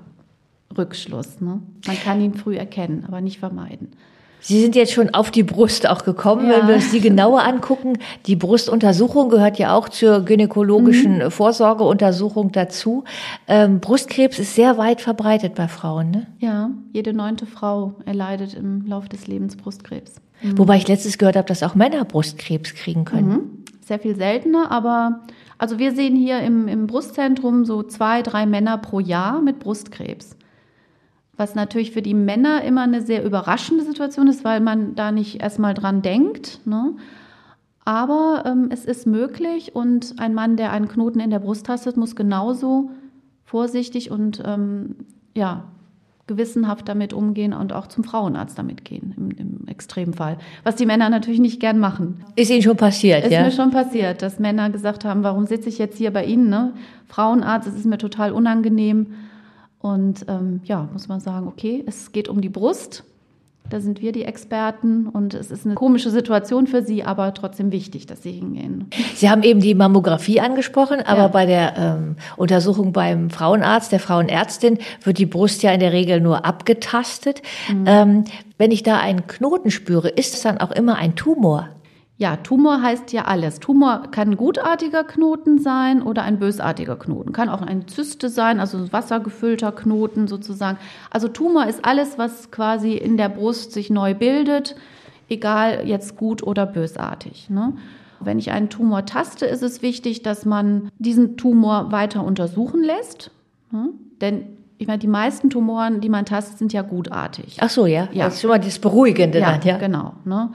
Rückschluss. 0.78 1.42
Ne? 1.42 1.62
Man 1.86 1.98
kann 1.98 2.22
ihn 2.22 2.36
früh 2.36 2.56
erkennen, 2.56 3.04
aber 3.06 3.20
nicht 3.20 3.40
vermeiden. 3.40 3.90
Sie 4.39 4.62
sind 4.62 4.75
jetzt 4.75 4.94
schon 4.94 5.13
auf 5.13 5.32
die 5.32 5.44
Brust 5.44 5.89
auch 5.89 6.03
gekommen, 6.03 6.50
ja. 6.50 6.58
wenn 6.58 6.67
wir 6.67 6.75
uns 6.75 6.91
die 6.91 7.01
genauer 7.01 7.44
angucken. 7.44 7.98
Die 8.27 8.36
Brustuntersuchung 8.36 9.29
gehört 9.29 9.58
ja 9.58 9.75
auch 9.75 9.89
zur 9.89 10.22
gynäkologischen 10.22 11.17
mhm. 11.17 11.32
Vorsorgeuntersuchung 11.32 12.51
dazu. 12.51 13.03
Ähm, 13.48 13.79
Brustkrebs 13.79 14.39
ist 14.39 14.56
sehr 14.56 14.77
weit 14.77 15.01
verbreitet 15.01 15.56
bei 15.56 15.67
Frauen, 15.67 16.12
ne? 16.12 16.28
Ja, 16.39 16.69
jede 16.93 17.13
neunte 17.13 17.45
Frau 17.45 17.95
erleidet 18.06 18.54
im 18.54 18.86
Laufe 18.86 19.10
des 19.10 19.28
Lebens 19.28 19.58
Brustkrebs. 19.58 20.15
Mhm. 20.41 20.58
Wobei 20.58 20.78
ich 20.78 20.88
letztes 20.88 21.17
gehört 21.17 21.36
habe, 21.36 21.47
dass 21.47 21.63
auch 21.63 21.76
Männer 21.76 22.06
Brustkrebs 22.06 22.73
kriegen 22.76 23.06
können. 23.06 23.30
Mhm. 23.30 23.63
Sehr 23.82 24.00
viel 24.00 24.15
seltener, 24.15 24.71
aber 24.71 25.21
also 25.58 25.80
wir 25.80 25.93
sehen 25.93 26.15
hier 26.15 26.39
im, 26.39 26.67
im 26.67 26.88
Brustzentrum 26.88 27.65
so 27.65 27.84
zwei, 27.84 28.21
drei 28.21 28.45
Männer 28.45 28.78
pro 28.78 29.00
Jahr 29.00 29.41
mit 29.41 29.60
Brustkrebs 29.60 30.37
was 31.38 31.56
natürlich 31.56 31.91
für 31.91 32.02
die 32.02 32.15
Männer 32.15 32.63
immer 32.63 32.82
eine 32.82 33.02
sehr 33.02 33.23
überraschende 33.23 33.84
Situation 33.84 34.28
ist, 34.28 34.43
weil 34.43 34.60
man 34.60 34.95
da 34.95 35.12
nicht 35.12 35.41
erstmal 35.41 35.76
dran 35.76 36.02
denkt. 36.02 36.62
Ne? 36.65 36.95
Aber 37.86 38.43
ähm, 38.45 38.69
es 38.71 38.84
ist 38.84 39.08
möglich 39.08 39.76
und 39.76 40.15
ein 40.17 40.34
Mann, 40.34 40.58
der 40.58 40.71
einen 40.71 40.88
Knoten 40.88 41.19
in 41.19 41.30
der 41.30 41.39
Brust 41.39 41.69
hastet, 41.69 41.95
muss 41.95 42.15
genauso 42.15 42.89
vorsichtig 43.45 44.12
und 44.12 44.43
ähm, 44.45 44.95
ja, 45.36 45.63
gewissenhaft 46.28 46.89
damit 46.89 47.13
umgehen 47.13 47.54
und 47.54 47.71
auch 47.71 47.88
zum 47.88 48.04
Frauenarzt 48.04 48.58
damit 48.60 48.84
gehen, 48.84 49.13
im, 49.15 49.32
im 49.32 49.67
Extremfall. 49.67 50.38
Was 50.63 50.76
die 50.76 50.86
Männer 50.86 51.10
natürlich 51.10 51.39
nicht 51.39 51.62
gern 51.62 51.80
machen. 51.80 52.26
Ist 52.36 52.52
Ihnen 52.52 52.62
schon 52.62 52.76
passiert, 52.76 53.23
ist 53.23 53.32
ja? 53.32 53.47
Ist 53.47 53.58
mir 53.58 53.63
schon 53.63 53.71
passiert, 53.71 54.21
dass 54.21 54.38
Männer 54.38 54.69
gesagt 54.69 55.06
haben, 55.06 55.23
warum 55.23 55.45
sitze 55.45 55.69
ich 55.69 55.78
jetzt 55.78 55.97
hier 55.97 56.12
bei 56.12 56.26
Ihnen? 56.26 56.50
Ne? 56.50 56.73
Frauenarzt, 57.08 57.67
es 57.67 57.76
ist 57.76 57.86
mir 57.86 57.97
total 57.97 58.34
unangenehm. 58.34 59.13
Und 59.93 60.26
ähm, 60.28 60.62
ja, 60.65 60.88
muss 60.91 61.08
man 61.08 61.19
sagen, 61.19 61.47
okay, 61.47 61.84
es 61.88 62.12
geht 62.12 62.28
um 62.28 62.41
die 62.41 62.50
Brust. 62.50 63.04
Da 63.69 63.82
sind 63.82 64.02
wir 64.02 64.13
die 64.13 64.23
Experten 64.23 65.08
und 65.08 65.34
es 65.34 65.52
ist 65.52 65.65
eine 65.65 65.76
komische 65.76 66.10
Situation 66.10 66.67
für 66.67 66.84
Sie, 66.84 67.04
aber 67.04 67.34
trotzdem 67.34 67.73
wichtig, 67.73 68.06
dass 68.06 68.23
Sie 68.23 68.32
hingehen. 68.32 68.89
Sie 69.15 69.30
haben 69.30 69.43
eben 69.43 69.60
die 69.60 69.76
Mammographie 69.76 70.39
angesprochen, 70.39 71.02
aber 71.02 71.23
ja. 71.23 71.28
bei 71.28 71.45
der 71.45 71.78
ähm, 71.78 72.15
Untersuchung 72.38 72.93
beim 72.93 73.30
Frauenarzt, 73.30 73.91
der 73.91 74.00
Frauenärztin, 74.00 74.78
wird 75.04 75.17
die 75.17 75.26
Brust 75.26 75.63
ja 75.63 75.71
in 75.71 75.82
der 75.82 75.91
Regel 75.91 76.21
nur 76.21 76.45
abgetastet. 76.45 77.41
Mhm. 77.69 77.86
Ähm, 77.88 78.23
wenn 78.58 78.71
ich 78.71 78.84
da 78.84 79.00
einen 79.00 79.28
Knoten 79.28 79.69
spüre, 79.69 80.08
ist 80.08 80.34
es 80.34 80.43
dann 80.43 80.60
auch 80.60 80.71
immer 80.71 80.95
ein 80.95 81.15
Tumor? 81.15 81.67
Ja, 82.19 82.38
Tumor 82.38 82.82
heißt 82.82 83.13
ja 83.13 83.25
alles. 83.25 83.60
Tumor 83.60 84.03
kann 84.10 84.32
ein 84.32 84.38
gutartiger 84.38 85.03
Knoten 85.03 85.60
sein 85.60 86.01
oder 86.01 86.23
ein 86.23 86.39
bösartiger 86.39 86.95
Knoten. 86.95 87.32
Kann 87.32 87.47
auch 87.47 87.62
eine 87.62 87.86
Zyste 87.86 88.30
sein, 88.30 88.60
also 88.60 88.80
ein 88.80 88.91
wassergefüllter 88.91 89.71
Knoten 89.71 90.27
sozusagen. 90.27 90.80
Also 91.12 91.27
Tumor 91.27 91.67
ist 91.67 91.86
alles, 91.86 92.17
was 92.17 92.49
quasi 92.49 92.93
in 92.93 93.17
der 93.17 93.30
Brust 93.30 93.71
sich 93.71 93.91
neu 93.91 94.15
bildet, 94.15 94.75
egal 95.30 95.88
jetzt 95.88 96.15
gut 96.15 96.41
oder 96.41 96.65
bösartig. 96.65 97.51
Ne? 97.51 97.73
Wenn 98.19 98.39
ich 98.39 98.49
einen 98.49 98.69
Tumor 98.69 99.06
taste, 99.06 99.45
ist 99.45 99.62
es 99.62 99.84
wichtig, 99.84 100.23
dass 100.23 100.43
man 100.43 100.89
diesen 100.97 101.38
Tumor 101.38 101.91
weiter 101.91 102.23
untersuchen 102.23 102.84
lässt. 102.84 103.30
Ne? 103.71 103.89
Denn 104.21 104.58
ich 104.80 104.88
meine, 104.88 104.99
die 104.99 105.08
meisten 105.08 105.51
Tumoren, 105.51 106.01
die 106.01 106.10
man 106.10 106.25
tastet, 106.25 106.58
sind 106.58 106.73
ja 106.73 106.82
gutartig. 106.82 107.58
Ach 107.60 107.69
so, 107.69 107.86
ja. 107.86 108.10
ja. 108.12 108.25
Das 108.25 108.36
ist 108.36 108.41
schon 108.41 108.49
mal 108.49 108.60
das 108.60 108.80
Beruhigende 108.80 109.39
ja, 109.39 109.51
dann, 109.51 109.62
ja. 109.62 109.77
Genau. 109.77 110.13
Ne? 110.25 110.49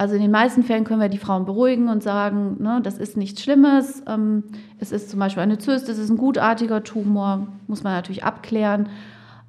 Also 0.00 0.14
in 0.14 0.22
den 0.22 0.30
meisten 0.30 0.62
Fällen 0.62 0.84
können 0.84 1.02
wir 1.02 1.10
die 1.10 1.18
Frauen 1.18 1.44
beruhigen 1.44 1.90
und 1.90 2.02
sagen, 2.02 2.56
ne, 2.58 2.80
das 2.82 2.96
ist 2.96 3.18
nichts 3.18 3.42
Schlimmes. 3.42 4.02
Ähm, 4.06 4.44
es 4.78 4.92
ist 4.92 5.10
zum 5.10 5.20
Beispiel 5.20 5.42
eine 5.42 5.58
Zyste, 5.58 5.92
es 5.92 5.98
ist 5.98 6.08
ein 6.08 6.16
gutartiger 6.16 6.82
Tumor, 6.82 7.48
muss 7.66 7.82
man 7.82 7.92
natürlich 7.92 8.24
abklären. 8.24 8.88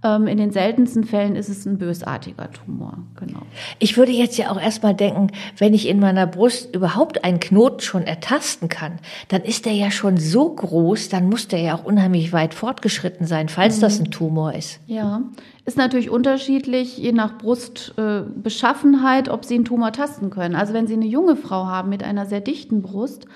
Ähm, 0.04 0.26
in 0.26 0.38
den 0.38 0.52
seltensten 0.52 1.04
Fällen 1.04 1.36
ist 1.36 1.48
es 1.48 1.66
ein 1.68 1.78
bösartiger 1.78 2.52
Tumor, 2.52 2.98
genau. 3.20 3.42
Ich 3.78 3.98
würde 3.98 4.12
jetzt 4.12 4.36
ja 4.38 4.50
auch 4.50 4.60
erstmal 4.60 4.96
denken, 4.96 5.28
wenn 5.58 5.76
ich 5.76 5.88
in 5.88 6.00
meiner 6.00 6.26
Brust 6.26 6.76
überhaupt 6.76 7.24
einen 7.24 7.40
Knoten 7.40 7.82
schon 7.82 8.04
ertasten 8.04 8.68
kann, 8.68 8.94
dann 9.28 9.44
ist 9.44 9.66
der 9.66 9.74
ja 9.74 9.92
schon 9.92 10.18
so 10.18 10.50
groß, 10.50 11.10
dann 11.10 11.30
muss 11.30 11.48
der 11.48 11.60
ja 11.60 11.76
auch 11.76 11.84
unheimlich 11.84 12.34
weit 12.34 12.56
fortgeschritten 12.56 13.28
sein, 13.28 13.48
falls 13.48 13.78
mhm. 13.78 13.82
das 13.82 14.00
ein 14.00 14.10
Tumor 14.10 14.56
ist. 14.56 14.80
Ja, 14.88 15.22
ist 15.66 15.78
natürlich 15.78 16.10
unterschiedlich, 16.10 16.98
je 16.98 17.12
nach 17.12 17.38
Brustbeschaffenheit, 17.38 19.30
ob 19.30 19.46
Sie 19.46 19.54
einen 19.56 19.66
Tumor 19.66 19.92
tasten 19.92 20.32
können. 20.32 20.56
Also 20.56 20.74
wenn 20.74 20.88
Sie 20.88 20.96
eine 20.96 21.06
junge 21.06 21.36
Frau 21.36 21.68
haben 21.68 21.90
mit 21.90 22.04
einer 22.04 22.26
sehr 22.26 22.42
dichten 22.42 22.82
Brust, 22.82 23.28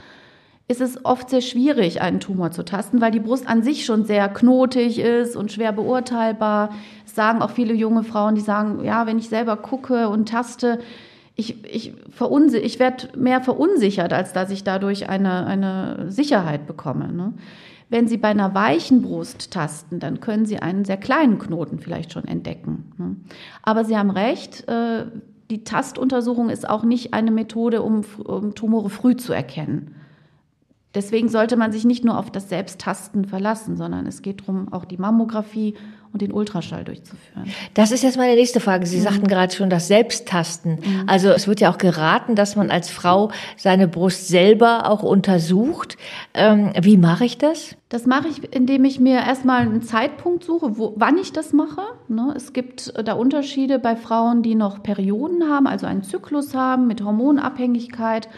ist 0.68 0.82
es 0.82 1.06
oft 1.06 1.30
sehr 1.30 1.42
schwierig, 1.42 2.02
einen 2.02 2.20
Tumor 2.20 2.52
zu 2.52 2.66
tasten, 2.66 3.00
weil 3.00 3.12
die 3.12 3.20
Brust 3.20 3.48
an 3.48 3.62
sich 3.62 3.86
schon 3.86 4.04
sehr 4.06 4.28
knotig 4.30 4.98
ist 5.00 5.36
und 5.36 5.52
schwer 5.52 5.72
beurteilbar. 5.72 6.70
Das 7.04 7.14
sagen 7.14 7.42
auch 7.42 7.52
viele 7.52 7.74
junge 7.74 8.04
Frauen, 8.04 8.34
die 8.34 8.42
sagen, 8.42 8.84
ja, 8.84 9.06
wenn 9.06 9.20
ich 9.20 9.30
selber 9.30 9.58
gucke 9.58 10.10
und 10.10 10.30
taste, 10.30 10.80
ich, 11.36 11.64
ich, 11.66 11.94
verunsi 12.10 12.58
ich 12.58 12.80
werde 12.80 13.10
mehr 13.18 13.42
verunsichert, 13.42 14.12
als 14.12 14.34
dass 14.34 14.50
ich 14.50 14.64
dadurch 14.64 15.08
eine, 15.08 15.46
eine 15.46 16.06
Sicherheit 16.10 16.66
bekomme. 16.66 17.12
Ne? 17.12 17.34
Wenn 17.90 18.08
Sie 18.08 18.18
bei 18.18 18.30
einer 18.30 18.56
weichen 18.56 19.04
Brust 19.04 19.52
tasten, 19.52 20.00
dann 20.00 20.20
können 20.20 20.48
Sie 20.48 20.58
einen 20.60 20.86
sehr 20.86 20.98
kleinen 20.98 21.38
Knoten 21.38 21.78
vielleicht 21.78 22.14
schon 22.14 22.26
entdecken. 22.26 22.92
Ne? 22.98 23.16
Aber 23.62 23.86
Sie 23.86 23.98
haben 23.98 24.10
recht, 24.10 24.68
äh, 24.68 25.06
die 25.52 25.64
Tastuntersuchung 25.64 26.50
ist 26.50 26.68
auch 26.68 26.84
nicht 26.84 27.14
eine 27.14 27.30
Methode, 27.30 27.84
um, 27.84 28.02
um 28.24 28.56
Tumore 28.56 28.90
früh 28.90 29.16
zu 29.16 29.32
erkennen 29.32 29.96
deswegen 30.96 31.30
sollte 31.30 31.58
man 31.58 31.72
sich 31.72 31.86
nicht 31.86 32.04
nur 32.04 32.18
auf 32.18 32.32
das 32.32 32.50
Selbsttasten 32.50 33.26
verlassen, 33.26 33.78
sondern 33.78 34.08
es 34.08 34.22
geht 34.22 34.42
darum, 34.42 34.72
auch 34.74 34.86
die 34.86 34.98
Mammographie 34.98 35.76
und 36.16 36.22
den 36.22 36.32
Ultraschall 36.32 36.86
durchzuführen. 36.86 37.52
Das 37.74 37.92
ist 37.92 38.02
jetzt 38.02 38.16
meine 38.16 38.36
nächste 38.36 38.62
Frage. 38.62 38.86
Sie 38.86 39.00
mhm. 39.00 39.02
sagten 39.02 39.28
gerade 39.28 39.54
schon 39.54 39.70
das 39.70 39.90
Selbsttasten. 39.90 40.76
Mhm. 40.76 41.04
Also 41.08 41.28
es 41.30 41.46
wird 41.46 41.60
ja 41.60 41.70
auch 41.70 41.78
geraten, 41.78 42.36
dass 42.36 42.56
man 42.56 42.72
als 42.72 42.90
Frau 42.90 43.32
seine 43.58 43.90
Brust 43.90 44.30
selber 44.30 44.90
auch 44.90 45.04
untersucht. 45.04 45.98
Ähm, 46.34 46.72
wie 46.82 46.96
mache 46.96 47.26
ich 47.26 47.38
das? 47.38 47.76
Das 47.90 48.06
mache 48.06 48.30
ich, 48.30 48.54
indem 48.56 48.86
ich 48.86 49.02
mir 49.02 49.18
erstmal 49.18 49.64
einen 49.64 49.82
Zeitpunkt 49.82 50.46
suche, 50.46 50.78
wo, 50.78 50.94
wann 50.96 51.18
ich 51.18 51.34
das 51.34 51.52
mache. 51.52 51.82
Ne? 52.08 52.34
Es 52.34 52.54
gibt 52.54 52.94
da 53.06 53.12
Unterschiede 53.12 53.78
bei 53.78 53.98
Frauen, 53.98 54.42
die 54.42 54.56
noch 54.56 54.82
Perioden 54.82 55.50
haben, 55.50 55.68
also 55.68 55.86
einen 55.86 56.04
Zyklus 56.04 56.56
haben 56.56 56.88
mit 56.88 57.04
Hormonabhängigkeit. 57.04 58.30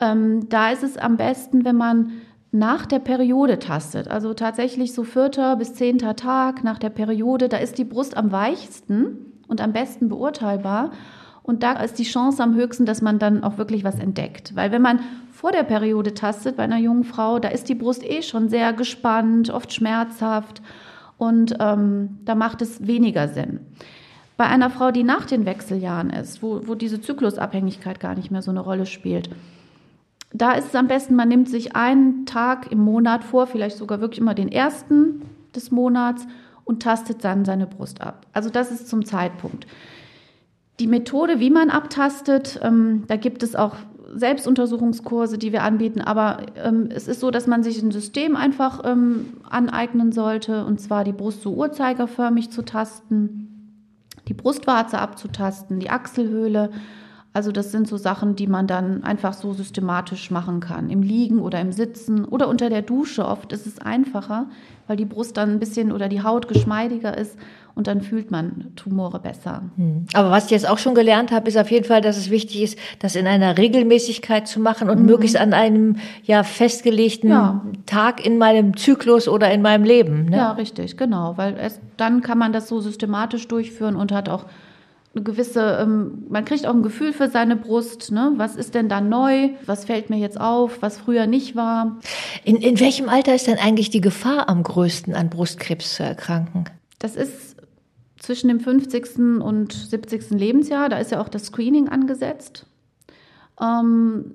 Ähm, 0.00 0.48
da 0.48 0.70
ist 0.70 0.82
es 0.82 0.96
am 0.96 1.16
besten, 1.16 1.64
wenn 1.64 1.76
man 1.76 2.12
nach 2.50 2.86
der 2.86 2.98
Periode 2.98 3.58
tastet. 3.58 4.08
Also 4.08 4.32
tatsächlich 4.34 4.94
so 4.94 5.04
vierter 5.04 5.56
bis 5.56 5.74
zehnter 5.74 6.16
Tag 6.16 6.64
nach 6.64 6.78
der 6.78 6.90
Periode, 6.90 7.48
da 7.48 7.58
ist 7.58 7.78
die 7.78 7.84
Brust 7.84 8.16
am 8.16 8.32
weichsten 8.32 9.34
und 9.48 9.60
am 9.60 9.72
besten 9.72 10.08
beurteilbar. 10.08 10.92
Und 11.42 11.62
da 11.62 11.72
ist 11.72 11.98
die 11.98 12.04
Chance 12.04 12.42
am 12.42 12.54
höchsten, 12.54 12.84
dass 12.84 13.00
man 13.00 13.18
dann 13.18 13.42
auch 13.42 13.56
wirklich 13.56 13.82
was 13.82 13.98
entdeckt. 13.98 14.54
Weil 14.54 14.70
wenn 14.70 14.82
man 14.82 15.00
vor 15.32 15.50
der 15.50 15.62
Periode 15.62 16.12
tastet 16.12 16.56
bei 16.56 16.62
einer 16.62 16.78
jungen 16.78 17.04
Frau, 17.04 17.38
da 17.38 17.48
ist 17.48 17.68
die 17.68 17.74
Brust 17.74 18.04
eh 18.04 18.22
schon 18.22 18.48
sehr 18.48 18.72
gespannt, 18.74 19.48
oft 19.50 19.72
schmerzhaft 19.72 20.60
und 21.16 21.56
ähm, 21.58 22.18
da 22.24 22.34
macht 22.34 22.60
es 22.60 22.86
weniger 22.86 23.28
Sinn. 23.28 23.60
Bei 24.36 24.46
einer 24.46 24.70
Frau, 24.70 24.90
die 24.90 25.04
nach 25.04 25.26
den 25.26 25.46
Wechseljahren 25.46 26.10
ist, 26.10 26.42
wo, 26.42 26.60
wo 26.66 26.74
diese 26.74 27.00
Zyklusabhängigkeit 27.00 27.98
gar 27.98 28.14
nicht 28.14 28.30
mehr 28.30 28.42
so 28.42 28.50
eine 28.50 28.60
Rolle 28.60 28.86
spielt, 28.86 29.30
da 30.32 30.52
ist 30.52 30.68
es 30.68 30.74
am 30.74 30.88
besten, 30.88 31.14
man 31.14 31.28
nimmt 31.28 31.48
sich 31.48 31.74
einen 31.74 32.26
Tag 32.26 32.70
im 32.70 32.80
Monat 32.80 33.24
vor, 33.24 33.46
vielleicht 33.46 33.76
sogar 33.76 34.00
wirklich 34.00 34.20
immer 34.20 34.34
den 34.34 34.52
ersten 34.52 35.22
des 35.54 35.70
Monats 35.70 36.26
und 36.64 36.82
tastet 36.82 37.24
dann 37.24 37.44
seine 37.44 37.66
Brust 37.66 38.02
ab. 38.02 38.26
Also 38.32 38.50
das 38.50 38.70
ist 38.70 38.88
zum 38.88 39.04
Zeitpunkt. 39.04 39.66
Die 40.80 40.86
Methode, 40.86 41.40
wie 41.40 41.50
man 41.50 41.70
abtastet, 41.70 42.60
ähm, 42.62 43.04
da 43.08 43.16
gibt 43.16 43.42
es 43.42 43.56
auch 43.56 43.76
Selbstuntersuchungskurse, 44.14 45.38
die 45.38 45.52
wir 45.52 45.62
anbieten, 45.62 46.00
aber 46.00 46.46
ähm, 46.62 46.88
es 46.90 47.08
ist 47.08 47.20
so, 47.20 47.30
dass 47.30 47.46
man 47.46 47.62
sich 47.62 47.82
ein 47.82 47.90
System 47.90 48.36
einfach 48.36 48.82
ähm, 48.84 49.34
aneignen 49.48 50.12
sollte, 50.12 50.64
und 50.64 50.80
zwar 50.80 51.04
die 51.04 51.12
Brust 51.12 51.42
so 51.42 51.52
uhrzeigerförmig 51.54 52.50
zu 52.50 52.62
tasten, 52.62 53.48
die 54.28 54.34
Brustwarze 54.34 54.98
abzutasten, 54.98 55.80
die 55.80 55.90
Achselhöhle 55.90 56.70
also 57.34 57.52
das 57.52 57.70
sind 57.70 57.86
so 57.86 57.96
Sachen, 57.96 58.36
die 58.36 58.46
man 58.46 58.66
dann 58.66 59.04
einfach 59.04 59.32
so 59.32 59.52
systematisch 59.52 60.30
machen 60.30 60.60
kann. 60.60 60.90
Im 60.90 61.02
Liegen 61.02 61.40
oder 61.40 61.60
im 61.60 61.72
Sitzen 61.72 62.24
oder 62.24 62.48
unter 62.48 62.70
der 62.70 62.82
Dusche. 62.82 63.26
Oft 63.26 63.52
ist 63.52 63.66
es 63.66 63.78
einfacher, 63.78 64.46
weil 64.86 64.96
die 64.96 65.04
Brust 65.04 65.36
dann 65.36 65.50
ein 65.50 65.58
bisschen 65.58 65.92
oder 65.92 66.08
die 66.08 66.22
Haut 66.22 66.48
geschmeidiger 66.48 67.16
ist 67.16 67.36
und 67.74 67.86
dann 67.86 68.00
fühlt 68.00 68.32
man 68.32 68.72
Tumore 68.74 69.20
besser. 69.20 69.62
Hm. 69.76 70.06
Aber 70.14 70.32
was 70.32 70.46
ich 70.46 70.50
jetzt 70.50 70.68
auch 70.68 70.78
schon 70.78 70.96
gelernt 70.96 71.30
habe, 71.30 71.48
ist 71.48 71.56
auf 71.56 71.70
jeden 71.70 71.84
Fall, 71.84 72.00
dass 72.00 72.16
es 72.16 72.28
wichtig 72.28 72.62
ist, 72.62 72.78
das 72.98 73.14
in 73.14 73.26
einer 73.26 73.56
Regelmäßigkeit 73.56 74.48
zu 74.48 74.58
machen 74.58 74.90
und 74.90 74.98
mhm. 74.98 75.06
möglichst 75.06 75.36
an 75.36 75.52
einem 75.52 75.96
ja 76.24 76.42
festgelegten 76.42 77.30
ja. 77.30 77.62
Tag 77.86 78.24
in 78.26 78.38
meinem 78.38 78.76
Zyklus 78.76 79.28
oder 79.28 79.52
in 79.52 79.62
meinem 79.62 79.84
Leben. 79.84 80.24
Ne? 80.24 80.38
Ja, 80.38 80.52
richtig, 80.52 80.96
genau, 80.96 81.34
weil 81.36 81.56
es, 81.56 81.78
dann 81.96 82.20
kann 82.20 82.38
man 82.38 82.52
das 82.52 82.66
so 82.66 82.80
systematisch 82.80 83.46
durchführen 83.46 83.94
und 83.94 84.10
hat 84.10 84.28
auch 84.28 84.46
eine 85.18 85.24
gewisse, 85.24 85.78
ähm, 85.80 86.24
man 86.28 86.44
kriegt 86.44 86.66
auch 86.66 86.74
ein 86.74 86.82
Gefühl 86.82 87.12
für 87.12 87.28
seine 87.28 87.56
Brust. 87.56 88.12
Ne? 88.12 88.32
Was 88.36 88.56
ist 88.56 88.74
denn 88.74 88.88
da 88.88 89.00
neu? 89.00 89.50
Was 89.66 89.84
fällt 89.84 90.10
mir 90.10 90.18
jetzt 90.18 90.40
auf, 90.40 90.80
was 90.80 90.98
früher 90.98 91.26
nicht 91.26 91.56
war? 91.56 91.98
In, 92.44 92.56
in 92.56 92.80
welchem 92.80 93.08
Alter 93.08 93.34
ist 93.34 93.46
denn 93.46 93.58
eigentlich 93.58 93.90
die 93.90 94.00
Gefahr 94.00 94.48
am 94.48 94.62
größten, 94.62 95.14
an 95.14 95.28
Brustkrebs 95.28 95.96
zu 95.96 96.04
erkranken? 96.04 96.64
Das 96.98 97.16
ist 97.16 97.56
zwischen 98.18 98.48
dem 98.48 98.60
50. 98.60 99.18
und 99.40 99.72
70. 99.72 100.30
Lebensjahr. 100.30 100.88
Da 100.88 100.98
ist 100.98 101.10
ja 101.10 101.20
auch 101.20 101.28
das 101.28 101.46
Screening 101.46 101.88
angesetzt. 101.88 102.66
Ähm, 103.60 104.34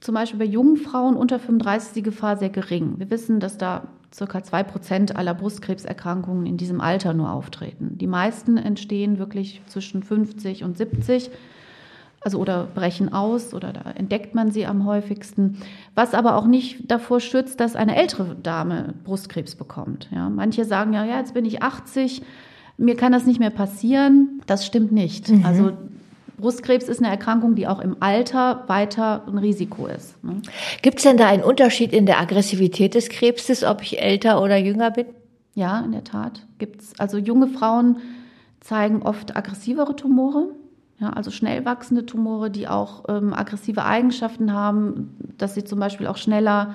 zum 0.00 0.14
Beispiel 0.14 0.38
bei 0.38 0.46
jungen 0.46 0.76
Frauen 0.76 1.16
unter 1.16 1.38
35 1.38 1.88
ist 1.88 1.96
die 1.96 2.02
Gefahr 2.02 2.36
sehr 2.36 2.50
gering. 2.50 2.94
Wir 2.98 3.10
wissen, 3.10 3.40
dass 3.40 3.58
da 3.58 3.88
circa 4.12 4.42
zwei 4.42 4.62
Prozent 4.62 5.16
aller 5.16 5.34
Brustkrebserkrankungen 5.34 6.46
in 6.46 6.56
diesem 6.56 6.80
Alter 6.80 7.14
nur 7.14 7.30
auftreten. 7.30 7.96
Die 7.98 8.06
meisten 8.06 8.56
entstehen 8.56 9.18
wirklich 9.18 9.62
zwischen 9.66 10.02
50 10.02 10.64
und 10.64 10.76
70 10.76 11.30
also 12.22 12.38
oder 12.38 12.66
brechen 12.74 13.12
aus 13.12 13.54
oder 13.54 13.72
da 13.72 13.92
entdeckt 13.92 14.34
man 14.34 14.50
sie 14.50 14.66
am 14.66 14.84
häufigsten, 14.84 15.58
was 15.94 16.12
aber 16.14 16.36
auch 16.36 16.46
nicht 16.46 16.90
davor 16.90 17.20
schützt, 17.20 17.60
dass 17.60 17.76
eine 17.76 17.96
ältere 17.96 18.36
Dame 18.36 18.94
Brustkrebs 19.04 19.54
bekommt. 19.54 20.08
Ja, 20.12 20.28
manche 20.28 20.64
sagen 20.64 20.92
ja, 20.92 21.04
ja, 21.04 21.18
jetzt 21.18 21.34
bin 21.34 21.46
ich 21.46 21.62
80, 21.62 22.22
mir 22.76 22.96
kann 22.96 23.12
das 23.12 23.26
nicht 23.26 23.40
mehr 23.40 23.50
passieren. 23.50 24.42
Das 24.46 24.66
stimmt 24.66 24.92
nicht. 24.92 25.30
Mhm. 25.30 25.46
Also 25.46 25.72
Brustkrebs 26.40 26.88
ist 26.88 26.98
eine 26.98 27.08
Erkrankung, 27.08 27.54
die 27.54 27.66
auch 27.66 27.80
im 27.80 27.96
Alter 28.00 28.64
weiter 28.66 29.24
ein 29.26 29.38
Risiko 29.38 29.86
ist. 29.86 30.22
Ne? 30.24 30.42
Gibt 30.82 30.98
es 30.98 31.04
denn 31.04 31.16
da 31.16 31.26
einen 31.26 31.42
Unterschied 31.42 31.92
in 31.92 32.06
der 32.06 32.20
Aggressivität 32.20 32.94
des 32.94 33.08
Krebses, 33.08 33.64
ob 33.64 33.82
ich 33.82 34.00
älter 34.00 34.42
oder 34.42 34.56
jünger 34.56 34.90
bin? 34.90 35.06
Ja, 35.54 35.80
in 35.80 35.92
der 35.92 36.04
Tat 36.04 36.46
gibt 36.58 36.82
es. 36.82 36.98
Also 36.98 37.18
junge 37.18 37.48
Frauen 37.48 37.98
zeigen 38.60 39.02
oft 39.02 39.36
aggressivere 39.36 39.96
Tumore, 39.96 40.48
ja, 41.00 41.10
also 41.10 41.30
schnell 41.30 41.64
wachsende 41.64 42.04
Tumore, 42.04 42.50
die 42.50 42.68
auch 42.68 43.04
ähm, 43.08 43.32
aggressive 43.32 43.84
Eigenschaften 43.84 44.52
haben, 44.52 45.16
dass 45.38 45.54
sie 45.54 45.64
zum 45.64 45.80
Beispiel 45.80 46.06
auch 46.06 46.18
schneller 46.18 46.74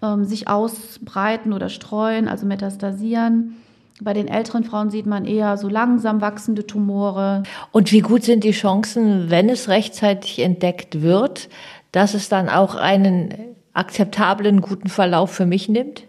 ähm, 0.00 0.24
sich 0.24 0.48
ausbreiten 0.48 1.52
oder 1.52 1.68
streuen, 1.68 2.28
also 2.28 2.46
metastasieren. 2.46 3.56
Bei 4.00 4.12
den 4.12 4.28
älteren 4.28 4.64
Frauen 4.64 4.90
sieht 4.90 5.06
man 5.06 5.24
eher 5.24 5.56
so 5.56 5.68
langsam 5.68 6.20
wachsende 6.20 6.66
Tumore. 6.66 7.42
Und 7.72 7.90
wie 7.90 8.00
gut 8.00 8.22
sind 8.22 8.44
die 8.44 8.52
Chancen, 8.52 9.28
wenn 9.28 9.48
es 9.48 9.68
rechtzeitig 9.68 10.38
entdeckt 10.38 11.02
wird, 11.02 11.48
dass 11.90 12.14
es 12.14 12.28
dann 12.28 12.48
auch 12.48 12.76
einen 12.76 13.34
akzeptablen, 13.72 14.60
guten 14.60 14.88
Verlauf 14.88 15.32
für 15.32 15.46
mich 15.46 15.68
nimmt? 15.68 16.04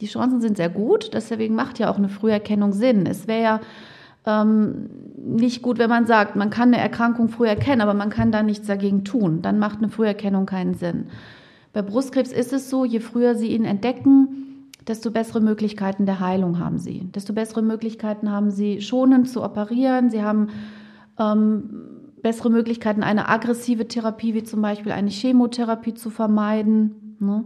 Die 0.00 0.06
Chancen 0.06 0.40
sind 0.40 0.56
sehr 0.56 0.70
gut, 0.70 1.10
deswegen 1.12 1.54
macht 1.54 1.78
ja 1.78 1.90
auch 1.90 1.98
eine 1.98 2.08
Früherkennung 2.08 2.72
Sinn. 2.72 3.06
Es 3.06 3.28
wäre 3.28 3.42
ja 3.42 3.60
ähm, 4.26 4.88
nicht 5.16 5.62
gut, 5.62 5.78
wenn 5.78 5.90
man 5.90 6.06
sagt, 6.06 6.36
man 6.36 6.50
kann 6.50 6.72
eine 6.72 6.82
Erkrankung 6.82 7.28
früh 7.28 7.46
erkennen, 7.46 7.80
aber 7.80 7.94
man 7.94 8.10
kann 8.10 8.32
da 8.32 8.42
nichts 8.42 8.66
dagegen 8.66 9.04
tun. 9.04 9.42
Dann 9.42 9.58
macht 9.58 9.78
eine 9.78 9.88
Früherkennung 9.88 10.46
keinen 10.46 10.74
Sinn. 10.74 11.06
Bei 11.72 11.82
Brustkrebs 11.82 12.32
ist 12.32 12.52
es 12.52 12.70
so, 12.70 12.84
je 12.84 13.00
früher 13.00 13.34
Sie 13.34 13.48
ihn 13.48 13.64
entdecken, 13.64 14.53
desto 14.86 15.10
bessere 15.10 15.40
Möglichkeiten 15.40 16.06
der 16.06 16.20
Heilung 16.20 16.58
haben 16.58 16.78
sie. 16.78 17.08
Desto 17.14 17.32
bessere 17.32 17.62
Möglichkeiten 17.62 18.30
haben 18.30 18.50
sie, 18.50 18.80
schonend 18.80 19.28
zu 19.28 19.42
operieren. 19.42 20.10
Sie 20.10 20.22
haben 20.22 20.48
ähm, 21.18 22.12
bessere 22.22 22.50
Möglichkeiten, 22.50 23.02
eine 23.02 23.28
aggressive 23.28 23.88
Therapie 23.88 24.34
wie 24.34 24.42
zum 24.42 24.62
Beispiel 24.62 24.92
eine 24.92 25.10
Chemotherapie 25.10 25.94
zu 25.94 26.10
vermeiden. 26.10 27.16
Ne? 27.20 27.44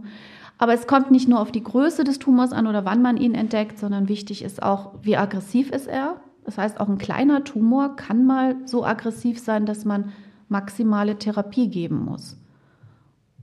Aber 0.57 0.73
es 0.73 0.87
kommt 0.87 1.11
nicht 1.11 1.29
nur 1.29 1.39
auf 1.39 1.51
die 1.51 1.63
Größe 1.63 2.03
des 2.03 2.19
Tumors 2.19 2.51
an 2.51 2.67
oder 2.67 2.83
wann 2.83 3.01
man 3.01 3.17
ihn 3.17 3.33
entdeckt, 3.33 3.79
sondern 3.79 4.09
wichtig 4.09 4.43
ist 4.43 4.61
auch, 4.61 4.91
wie 5.01 5.15
aggressiv 5.15 5.71
ist 5.71 5.87
er. 5.87 6.17
Das 6.43 6.57
heißt, 6.57 6.79
auch 6.79 6.89
ein 6.89 6.97
kleiner 6.97 7.43
Tumor 7.43 7.95
kann 7.95 8.25
mal 8.25 8.55
so 8.65 8.83
aggressiv 8.83 9.39
sein, 9.39 9.65
dass 9.65 9.85
man 9.85 10.11
maximale 10.49 11.17
Therapie 11.17 11.69
geben 11.69 12.03
muss. 12.03 12.37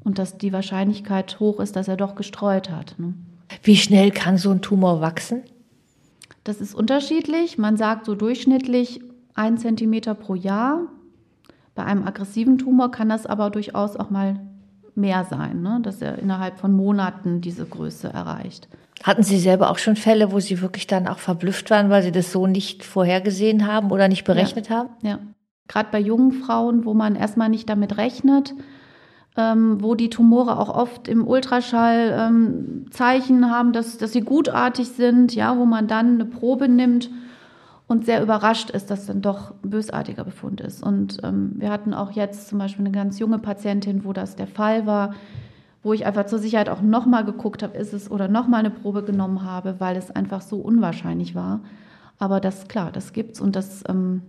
Und 0.04 0.18
dass 0.18 0.38
die 0.38 0.52
Wahrscheinlichkeit 0.52 1.40
hoch 1.40 1.60
ist, 1.60 1.76
dass 1.76 1.88
er 1.88 1.96
doch 1.96 2.14
gestreut 2.14 2.70
hat. 2.70 2.96
Ne? 2.98 3.14
Wie 3.62 3.76
schnell 3.76 4.10
kann 4.10 4.38
so 4.38 4.50
ein 4.50 4.62
Tumor 4.62 5.00
wachsen? 5.00 5.42
Das 6.44 6.60
ist 6.60 6.74
unterschiedlich. 6.74 7.58
Man 7.58 7.76
sagt 7.76 8.06
so 8.06 8.14
durchschnittlich 8.14 9.00
ein 9.34 9.58
Zentimeter 9.58 10.14
pro 10.14 10.34
Jahr. 10.34 10.82
Bei 11.74 11.84
einem 11.84 12.06
aggressiven 12.06 12.58
Tumor 12.58 12.90
kann 12.90 13.08
das 13.08 13.26
aber 13.26 13.50
durchaus 13.50 13.96
auch 13.96 14.10
mal 14.10 14.40
mehr 14.94 15.24
sein, 15.24 15.60
ne? 15.60 15.80
dass 15.82 16.00
er 16.00 16.18
innerhalb 16.18 16.58
von 16.58 16.72
Monaten 16.72 17.40
diese 17.40 17.66
Größe 17.66 18.08
erreicht. 18.08 18.68
Hatten 19.02 19.22
Sie 19.22 19.38
selber 19.38 19.70
auch 19.70 19.78
schon 19.78 19.96
Fälle, 19.96 20.32
wo 20.32 20.40
Sie 20.40 20.62
wirklich 20.62 20.86
dann 20.86 21.06
auch 21.06 21.18
verblüfft 21.18 21.70
waren, 21.70 21.90
weil 21.90 22.02
Sie 22.02 22.12
das 22.12 22.32
so 22.32 22.46
nicht 22.46 22.82
vorhergesehen 22.82 23.66
haben 23.66 23.90
oder 23.90 24.08
nicht 24.08 24.24
berechnet 24.24 24.70
ja. 24.70 24.76
haben? 24.76 24.88
Ja, 25.02 25.18
gerade 25.68 25.90
bei 25.92 26.00
jungen 26.00 26.32
Frauen, 26.32 26.86
wo 26.86 26.94
man 26.94 27.14
erstmal 27.14 27.50
nicht 27.50 27.68
damit 27.68 27.98
rechnet, 27.98 28.54
ähm, 29.36 29.82
wo 29.82 29.94
die 29.94 30.10
Tumore 30.10 30.58
auch 30.58 30.68
oft 30.68 31.08
im 31.08 31.26
Ultraschall 31.26 32.16
ähm, 32.18 32.86
Zeichen 32.90 33.50
haben, 33.50 33.72
dass, 33.72 33.98
dass 33.98 34.12
sie 34.12 34.22
gutartig 34.22 34.88
sind, 34.88 35.34
ja, 35.34 35.58
wo 35.58 35.66
man 35.66 35.88
dann 35.88 36.14
eine 36.14 36.24
Probe 36.24 36.68
nimmt 36.68 37.10
und 37.86 38.04
sehr 38.04 38.22
überrascht 38.22 38.70
ist, 38.70 38.90
dass 38.90 39.06
dann 39.06 39.22
doch 39.22 39.52
ein 39.62 39.70
bösartiger 39.70 40.24
Befund 40.24 40.60
ist. 40.60 40.82
Und 40.82 41.18
ähm, 41.22 41.52
wir 41.56 41.70
hatten 41.70 41.94
auch 41.94 42.12
jetzt 42.12 42.48
zum 42.48 42.58
Beispiel 42.58 42.84
eine 42.84 42.94
ganz 42.94 43.18
junge 43.18 43.38
Patientin, 43.38 44.04
wo 44.04 44.12
das 44.12 44.36
der 44.36 44.46
Fall 44.46 44.86
war, 44.86 45.14
wo 45.82 45.92
ich 45.92 46.04
einfach 46.04 46.26
zur 46.26 46.40
Sicherheit 46.40 46.68
auch 46.68 46.82
nochmal 46.82 47.24
geguckt 47.24 47.62
habe, 47.62 47.76
ist 47.78 47.92
es 47.92 48.10
oder 48.10 48.26
nochmal 48.26 48.60
eine 48.60 48.70
Probe 48.70 49.04
genommen 49.04 49.44
habe, 49.44 49.76
weil 49.78 49.96
es 49.96 50.10
einfach 50.10 50.40
so 50.40 50.56
unwahrscheinlich 50.56 51.34
war. 51.34 51.60
Aber 52.18 52.40
das, 52.40 52.66
klar, 52.66 52.90
das 52.90 53.12
gibt's 53.12 53.40
und 53.40 53.54
das, 53.54 53.84
ähm, 53.88 54.22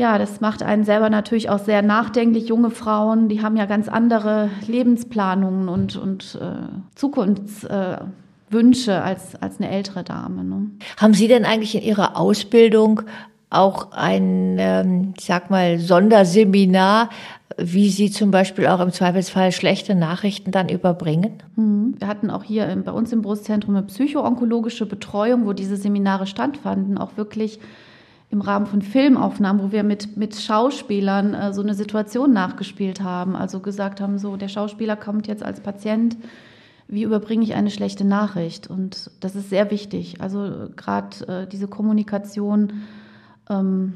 Ja, 0.00 0.16
das 0.16 0.40
macht 0.40 0.62
einen 0.62 0.84
selber 0.84 1.10
natürlich 1.10 1.50
auch 1.50 1.58
sehr 1.58 1.82
nachdenklich. 1.82 2.48
Junge 2.48 2.70
Frauen, 2.70 3.28
die 3.28 3.42
haben 3.42 3.58
ja 3.58 3.66
ganz 3.66 3.86
andere 3.86 4.48
Lebensplanungen 4.66 5.68
und, 5.68 5.98
und 5.98 6.38
äh, 6.40 6.70
Zukunftswünsche 6.94 8.92
äh, 8.92 8.94
als, 8.94 9.36
als 9.36 9.58
eine 9.58 9.70
ältere 9.70 10.02
Dame. 10.02 10.42
Ne? 10.42 10.70
Haben 10.96 11.12
Sie 11.12 11.28
denn 11.28 11.44
eigentlich 11.44 11.74
in 11.74 11.82
Ihrer 11.82 12.16
Ausbildung 12.16 13.02
auch 13.50 13.92
ein, 13.92 14.56
ähm, 14.58 15.12
ich 15.18 15.26
sag 15.26 15.50
mal, 15.50 15.78
Sonderseminar, 15.78 17.10
wie 17.58 17.90
Sie 17.90 18.10
zum 18.10 18.30
Beispiel 18.30 18.68
auch 18.68 18.80
im 18.80 18.92
Zweifelsfall 18.92 19.52
schlechte 19.52 19.94
Nachrichten 19.94 20.50
dann 20.50 20.70
überbringen? 20.70 21.42
Mhm. 21.56 21.96
Wir 21.98 22.08
hatten 22.08 22.30
auch 22.30 22.44
hier 22.44 22.74
bei 22.82 22.92
uns 22.92 23.12
im 23.12 23.20
Brustzentrum 23.20 23.76
eine 23.76 23.84
psychoonkologische 23.84 24.86
Betreuung, 24.86 25.44
wo 25.44 25.52
diese 25.52 25.76
Seminare 25.76 26.26
stattfanden, 26.26 26.96
auch 26.96 27.18
wirklich 27.18 27.60
im 28.30 28.40
Rahmen 28.40 28.66
von 28.66 28.80
Filmaufnahmen, 28.80 29.62
wo 29.62 29.72
wir 29.72 29.82
mit, 29.82 30.16
mit 30.16 30.36
Schauspielern 30.36 31.34
äh, 31.34 31.52
so 31.52 31.62
eine 31.62 31.74
Situation 31.74 32.32
nachgespielt 32.32 33.02
haben. 33.02 33.34
Also 33.34 33.60
gesagt 33.60 34.00
haben, 34.00 34.18
so 34.18 34.36
der 34.36 34.48
Schauspieler 34.48 34.96
kommt 34.96 35.26
jetzt 35.26 35.42
als 35.42 35.60
Patient, 35.60 36.16
wie 36.86 37.02
überbringe 37.02 37.44
ich 37.44 37.54
eine 37.54 37.70
schlechte 37.70 38.04
Nachricht? 38.04 38.68
Und 38.68 39.10
das 39.20 39.36
ist 39.36 39.50
sehr 39.50 39.70
wichtig. 39.70 40.20
Also 40.20 40.68
gerade 40.76 41.26
äh, 41.26 41.46
diese 41.46 41.68
Kommunikation 41.68 42.82
ähm, 43.48 43.94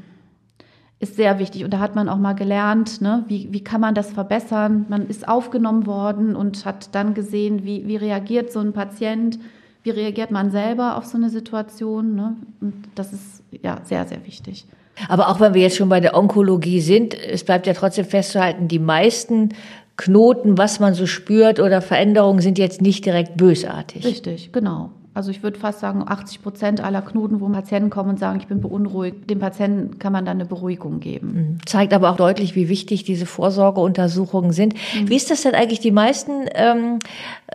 ist 0.99 1.15
sehr 1.15 1.39
wichtig. 1.39 1.63
Und 1.63 1.73
da 1.73 1.79
hat 1.79 1.95
man 1.95 2.09
auch 2.09 2.17
mal 2.17 2.33
gelernt, 2.33 3.01
ne, 3.01 3.23
wie, 3.27 3.51
wie 3.51 3.63
kann 3.63 3.81
man 3.81 3.95
das 3.95 4.11
verbessern. 4.11 4.85
Man 4.89 5.07
ist 5.07 5.27
aufgenommen 5.27 5.85
worden 5.85 6.35
und 6.35 6.65
hat 6.65 6.93
dann 6.95 7.13
gesehen, 7.13 7.63
wie, 7.63 7.87
wie 7.87 7.97
reagiert 7.97 8.51
so 8.51 8.59
ein 8.59 8.73
Patient, 8.73 9.39
wie 9.83 9.91
reagiert 9.91 10.31
man 10.31 10.51
selber 10.51 10.97
auf 10.97 11.05
so 11.05 11.17
eine 11.17 11.29
Situation. 11.29 12.15
Ne? 12.15 12.35
Und 12.59 12.73
das 12.95 13.13
ist 13.13 13.43
ja 13.65 13.81
sehr, 13.83 14.05
sehr 14.05 14.25
wichtig. 14.25 14.65
Aber 15.09 15.27
auch 15.29 15.41
wenn 15.41 15.53
wir 15.53 15.61
jetzt 15.61 15.75
schon 15.75 15.89
bei 15.89 15.99
der 15.99 16.15
Onkologie 16.15 16.79
sind, 16.79 17.13
es 17.13 17.43
bleibt 17.43 17.67
ja 17.67 17.73
trotzdem 17.73 18.05
festzuhalten, 18.05 18.69
die 18.69 18.79
meisten 18.79 19.49
Knoten, 19.97 20.57
was 20.57 20.79
man 20.79 20.93
so 20.93 21.05
spürt 21.05 21.59
oder 21.59 21.81
Veränderungen 21.81 22.39
sind 22.39 22.57
jetzt 22.57 22.81
nicht 22.81 23.05
direkt 23.05 23.37
bösartig. 23.37 24.05
Richtig, 24.05 24.51
genau. 24.51 24.91
Also 25.15 25.31
ich 25.31 25.43
würde 25.43 25.57
fast 25.57 25.79
sagen, 25.79 26.03
80 26.05 26.43
Prozent 26.43 26.83
aller 26.83 27.01
Knoten, 27.01 27.39
wo 27.39 27.47
Patienten 27.47 27.89
kommen 27.89 28.09
und 28.09 28.19
sagen, 28.19 28.37
ich 28.37 28.47
bin 28.47 28.59
beunruhigt, 28.59 29.29
dem 29.29 29.39
Patienten 29.39 29.97
kann 29.97 30.11
man 30.11 30.25
dann 30.25 30.35
eine 30.35 30.45
Beruhigung 30.45 30.99
geben. 30.99 31.27
Mhm. 31.33 31.57
Zeigt 31.65 31.93
aber 31.93 32.11
auch 32.11 32.17
deutlich, 32.17 32.53
wie 32.57 32.67
wichtig 32.67 33.05
diese 33.05 33.25
Vorsorgeuntersuchungen 33.25 34.51
sind. 34.51 34.73
Mhm. 34.73 35.07
Wie 35.07 35.15
ist 35.15 35.31
das 35.31 35.43
denn 35.43 35.55
eigentlich? 35.55 35.79
Die 35.79 35.91
meisten 35.91 36.49
ähm, 36.53 36.99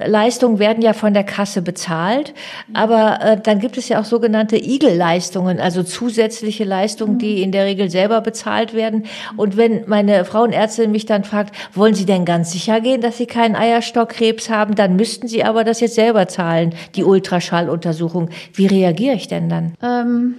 Leistungen 0.03 0.59
werden 0.59 0.83
ja 0.83 0.94
von 0.94 1.12
der 1.12 1.23
Kasse 1.23 1.61
bezahlt, 1.61 2.33
aber 2.73 3.18
äh, 3.20 3.38
dann 3.38 3.59
gibt 3.59 3.77
es 3.77 3.90
ja 3.90 4.01
auch 4.01 4.07
sogenannte 4.07 4.57
Igel-Leistungen, 4.57 5.61
also 5.61 5.83
zusätzliche 5.83 6.64
Leistungen, 6.64 7.14
mhm. 7.14 7.18
die 7.18 7.42
in 7.42 7.53
der 7.53 7.66
Regel 7.66 7.90
selber 7.90 8.23
bezahlt 8.23 8.73
werden. 8.73 9.05
Und 9.37 9.59
wenn 9.59 9.83
meine 9.87 10.25
Frauenärztin 10.25 10.90
mich 10.90 11.05
dann 11.05 11.25
fragt, 11.25 11.55
wollen 11.75 11.94
Sie 11.94 12.07
denn 12.07 12.25
ganz 12.25 12.53
sicher 12.53 12.81
gehen, 12.81 13.03
dass 13.03 13.18
Sie 13.18 13.27
keinen 13.27 13.55
Eierstockkrebs 13.55 14.49
haben, 14.49 14.77
dann 14.77 14.96
müssten 14.96 15.29
Sie 15.29 15.44
aber 15.44 15.62
das 15.62 15.81
jetzt 15.81 15.96
selber 15.96 16.27
zahlen, 16.27 16.75
die 16.94 17.05
Ultraschall. 17.05 17.50
Ultraschalluntersuchung. 17.51 18.31
Wie 18.55 18.67
reagiere 18.67 19.15
ich 19.15 19.29
denn 19.29 19.49
dann? 19.49 19.75
Ähm, 19.83 20.35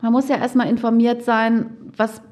man 0.00 0.12
muss 0.12 0.28
ja 0.28 0.36
erstmal 0.36 0.68
informiert 0.68 1.22
sein, 1.22 1.70
was 1.96 2.22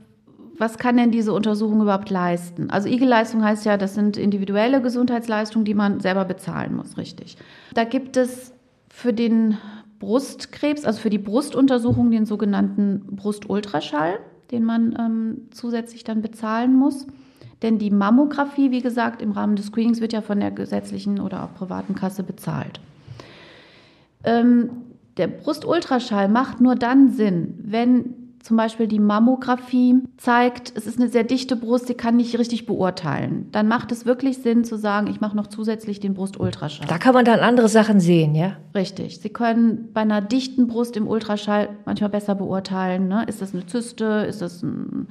was 0.59 0.79
kann 0.79 0.97
denn 0.97 1.11
diese 1.11 1.33
Untersuchung 1.33 1.81
überhaupt 1.81 2.09
leisten? 2.11 2.71
Also 2.71 2.87
IG-Leistung 2.87 3.43
heißt 3.43 3.65
ja, 3.65 3.77
das 3.77 3.95
sind 3.95 4.17
individuelle 4.17 4.81
Gesundheitsleistungen, 4.81 5.65
die 5.65 5.75
man 5.75 5.99
selber 5.99 6.25
bezahlen 6.25 6.77
muss, 6.77 6.97
richtig. 6.99 7.37
Da 7.75 7.83
gibt 7.83 8.17
es 8.17 8.53
für 8.89 9.13
den 9.13 9.57
Brustkrebs, 9.99 10.85
also 10.85 11.01
für 11.01 11.11
die 11.11 11.19
Brustuntersuchung, 11.19 12.13
den 12.13 12.27
sogenannten 12.27 13.17
Brustultraschall, 13.17 14.21
den 14.53 14.63
man 14.63 14.95
ähm, 15.01 15.49
zusätzlich 15.51 16.05
dann 16.05 16.23
bezahlen 16.23 16.77
muss. 16.77 17.07
Denn 17.63 17.79
die 17.79 17.91
Mammographie, 17.91 18.71
wie 18.71 18.83
gesagt, 18.83 19.21
im 19.21 19.33
Rahmen 19.33 19.57
des 19.57 19.67
Screenings 19.67 20.01
wird 20.01 20.13
ja 20.13 20.21
von 20.21 20.39
der 20.39 20.53
gesetzlichen 20.53 21.19
oder 21.19 21.43
auch 21.43 21.55
privaten 21.55 21.97
Kasse 21.97 22.23
bezahlt. 22.23 22.79
Ähm, 24.25 24.71
der 25.17 25.27
Brustultraschall 25.27 26.29
macht 26.29 26.61
nur 26.61 26.75
dann 26.75 27.11
Sinn, 27.11 27.55
wenn 27.63 28.15
zum 28.43 28.57
Beispiel 28.57 28.89
die 28.89 28.99
Mammographie 28.99 30.03
zeigt, 30.17 30.73
es 30.77 30.87
ist 30.87 30.99
eine 30.99 31.09
sehr 31.09 31.23
dichte 31.23 31.55
Brust, 31.55 31.87
sie 31.87 31.95
kann 31.95 32.17
nicht 32.17 32.37
richtig 32.39 32.67
beurteilen. 32.67 33.49
Dann 33.53 33.69
macht 33.69 33.93
es 33.93 34.05
wirklich 34.05 34.39
Sinn 34.39 34.65
zu 34.65 34.77
sagen, 34.77 35.07
ich 35.07 35.21
mache 35.21 35.37
noch 35.37 35.47
zusätzlich 35.47 36.01
den 36.01 36.15
Brustultraschall. 36.15 36.89
Da 36.89 36.99
kann 36.99 37.15
man 37.15 37.25
dann 37.25 37.39
andere 37.39 37.69
Sachen 37.69 38.01
sehen, 38.01 38.35
ja? 38.35 38.57
Richtig. 38.75 39.21
Sie 39.21 39.29
können 39.29 39.91
bei 39.93 40.01
einer 40.01 40.21
dichten 40.21 40.67
Brust 40.67 40.97
im 40.97 41.07
Ultraschall 41.07 41.69
manchmal 41.85 42.11
besser 42.11 42.35
beurteilen, 42.35 43.07
ne? 43.07 43.25
ist 43.29 43.41
das 43.41 43.55
eine 43.55 43.67
Zyste, 43.67 44.27
ist 44.29 44.43
das 44.43 44.63
ein, 44.63 45.07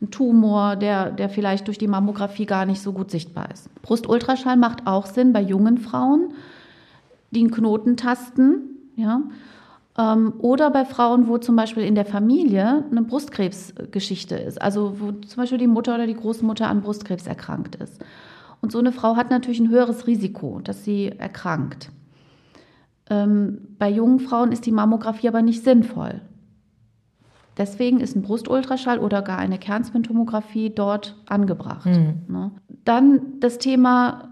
ein 0.00 0.10
Tumor, 0.10 0.74
der, 0.74 1.12
der 1.12 1.28
vielleicht 1.28 1.68
durch 1.68 1.78
die 1.78 1.88
Mammographie 1.88 2.46
gar 2.46 2.66
nicht 2.66 2.82
so 2.82 2.92
gut 2.92 3.12
sichtbar 3.12 3.48
ist. 3.52 3.72
Brustultraschall 3.82 4.56
macht 4.56 4.88
auch 4.88 5.06
Sinn 5.06 5.32
bei 5.32 5.40
jungen 5.40 5.78
Frauen 5.78 6.32
die 7.32 7.40
einen 7.40 7.50
Knoten 7.50 7.96
tasten, 7.96 8.92
ja. 8.94 9.22
Ähm, 9.98 10.34
oder 10.38 10.70
bei 10.70 10.84
Frauen, 10.84 11.28
wo 11.28 11.38
zum 11.38 11.56
Beispiel 11.56 11.82
in 11.82 11.94
der 11.94 12.06
Familie 12.06 12.84
eine 12.90 13.02
Brustkrebsgeschichte 13.02 14.36
ist, 14.36 14.60
also 14.60 14.96
wo 14.98 15.12
zum 15.12 15.42
Beispiel 15.42 15.58
die 15.58 15.66
Mutter 15.66 15.94
oder 15.94 16.06
die 16.06 16.14
Großmutter 16.14 16.66
an 16.66 16.80
Brustkrebs 16.80 17.26
erkrankt 17.26 17.74
ist. 17.74 18.02
Und 18.60 18.72
so 18.72 18.78
eine 18.78 18.92
Frau 18.92 19.16
hat 19.16 19.30
natürlich 19.30 19.60
ein 19.60 19.68
höheres 19.68 20.06
Risiko, 20.06 20.60
dass 20.62 20.84
sie 20.84 21.08
erkrankt. 21.08 21.90
Ähm, 23.10 23.76
bei 23.78 23.90
jungen 23.90 24.20
Frauen 24.20 24.52
ist 24.52 24.64
die 24.64 24.72
Mammographie 24.72 25.28
aber 25.28 25.42
nicht 25.42 25.64
sinnvoll. 25.64 26.22
Deswegen 27.58 28.00
ist 28.00 28.16
ein 28.16 28.22
Brustultraschall 28.22 28.98
oder 28.98 29.20
gar 29.20 29.38
eine 29.38 29.58
Kernspintomographie 29.58 30.70
dort 30.70 31.16
angebracht. 31.26 31.86
Mhm. 31.86 32.22
Ne? 32.28 32.50
Dann 32.84 33.40
das 33.40 33.58
Thema 33.58 34.30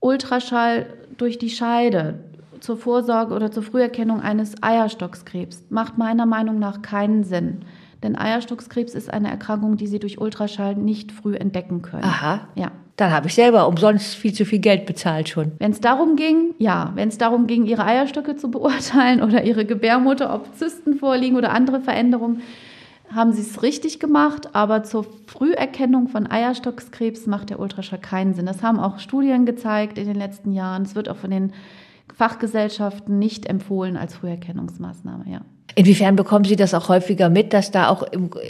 Ultraschall 0.00 0.86
durch 1.16 1.38
die 1.38 1.48
Scheide 1.48 2.24
zur 2.60 2.76
Vorsorge 2.76 3.34
oder 3.34 3.50
zur 3.50 3.62
Früherkennung 3.62 4.20
eines 4.20 4.62
Eierstockskrebs 4.62 5.64
macht 5.70 5.98
meiner 5.98 6.26
Meinung 6.26 6.58
nach 6.58 6.82
keinen 6.82 7.24
Sinn. 7.24 7.62
Denn 8.02 8.16
Eierstockskrebs 8.16 8.94
ist 8.94 9.12
eine 9.12 9.30
Erkrankung, 9.30 9.76
die 9.76 9.86
Sie 9.86 9.98
durch 9.98 10.20
Ultraschall 10.20 10.74
nicht 10.74 11.12
früh 11.12 11.34
entdecken 11.34 11.82
können. 11.82 12.04
Aha. 12.04 12.48
Ja. 12.54 12.72
Dann 12.96 13.12
habe 13.12 13.28
ich 13.28 13.34
selber 13.34 13.66
umsonst 13.66 14.14
viel 14.14 14.32
zu 14.32 14.44
viel 14.44 14.58
Geld 14.58 14.86
bezahlt 14.86 15.28
schon. 15.28 15.52
Wenn 15.58 15.72
es 15.72 15.80
darum 15.80 16.16
ging, 16.16 16.54
ja, 16.58 16.92
wenn 16.94 17.08
es 17.08 17.18
darum 17.18 17.46
ging, 17.46 17.64
Ihre 17.66 17.84
Eierstöcke 17.84 18.36
zu 18.36 18.50
beurteilen 18.50 19.22
oder 19.24 19.44
Ihre 19.44 19.64
Gebärmutter, 19.64 20.34
ob 20.34 20.54
Zysten 20.56 20.94
vorliegen 20.94 21.36
oder 21.36 21.52
andere 21.52 21.80
Veränderungen, 21.80 22.42
haben 23.12 23.32
Sie 23.32 23.42
es 23.42 23.62
richtig 23.62 24.00
gemacht. 24.00 24.54
Aber 24.54 24.82
zur 24.82 25.06
Früherkennung 25.26 26.08
von 26.08 26.30
Eierstockskrebs 26.30 27.26
macht 27.26 27.50
der 27.50 27.58
Ultraschall 27.58 28.00
keinen 28.00 28.34
Sinn. 28.34 28.46
Das 28.46 28.62
haben 28.62 28.78
auch 28.78 28.98
Studien 28.98 29.46
gezeigt 29.46 29.98
in 29.98 30.06
den 30.06 30.16
letzten 30.16 30.52
Jahren. 30.52 30.82
Es 30.82 30.94
wird 30.94 31.08
auch 31.08 31.16
von 31.16 31.30
den 31.30 31.52
Fachgesellschaften 32.16 33.18
nicht 33.18 33.46
empfohlen 33.46 33.96
als 33.96 34.14
Früherkennungsmaßnahme, 34.14 35.24
ja. 35.30 35.40
Inwiefern 35.74 36.16
bekommen 36.16 36.44
Sie 36.44 36.56
das 36.56 36.74
auch 36.74 36.88
häufiger 36.88 37.30
mit, 37.30 37.52
dass 37.52 37.70
da 37.70 37.88
auch 37.88 38.04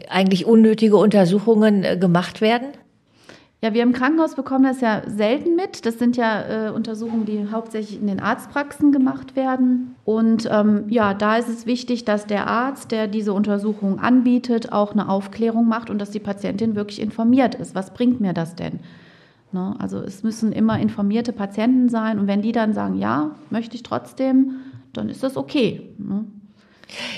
eigentlich 0.08 0.46
unnötige 0.46 0.96
Untersuchungen 0.96 1.84
äh, 1.84 1.96
gemacht 1.96 2.40
werden? 2.40 2.68
Ja, 3.62 3.74
wir 3.74 3.82
im 3.82 3.92
Krankenhaus 3.92 4.36
bekommen 4.36 4.64
das 4.64 4.80
ja 4.80 5.02
selten 5.06 5.54
mit. 5.54 5.84
Das 5.84 5.98
sind 5.98 6.16
ja 6.16 6.68
äh, 6.68 6.70
Untersuchungen, 6.70 7.26
die 7.26 7.48
hauptsächlich 7.52 8.00
in 8.00 8.06
den 8.06 8.18
Arztpraxen 8.18 8.90
gemacht 8.90 9.36
werden. 9.36 9.96
Und 10.06 10.48
ähm, 10.50 10.84
ja, 10.88 11.12
da 11.12 11.36
ist 11.36 11.50
es 11.50 11.66
wichtig, 11.66 12.06
dass 12.06 12.26
der 12.26 12.46
Arzt, 12.46 12.90
der 12.90 13.06
diese 13.06 13.34
Untersuchung 13.34 13.98
anbietet, 13.98 14.72
auch 14.72 14.92
eine 14.92 15.10
Aufklärung 15.10 15.68
macht 15.68 15.90
und 15.90 15.98
dass 15.98 16.10
die 16.10 16.20
Patientin 16.20 16.74
wirklich 16.74 17.02
informiert 17.02 17.54
ist. 17.54 17.74
Was 17.74 17.92
bringt 17.92 18.18
mir 18.18 18.32
das 18.32 18.54
denn? 18.54 18.80
Ne? 19.52 19.74
Also 19.78 19.98
es 19.98 20.22
müssen 20.22 20.52
immer 20.52 20.78
informierte 20.78 21.32
Patienten 21.32 21.88
sein 21.88 22.18
und 22.18 22.26
wenn 22.26 22.42
die 22.42 22.52
dann 22.52 22.72
sagen, 22.72 22.96
ja, 22.96 23.32
möchte 23.50 23.74
ich 23.76 23.82
trotzdem, 23.82 24.56
dann 24.92 25.08
ist 25.08 25.22
das 25.22 25.36
okay. 25.36 25.94
Ne? 25.98 26.24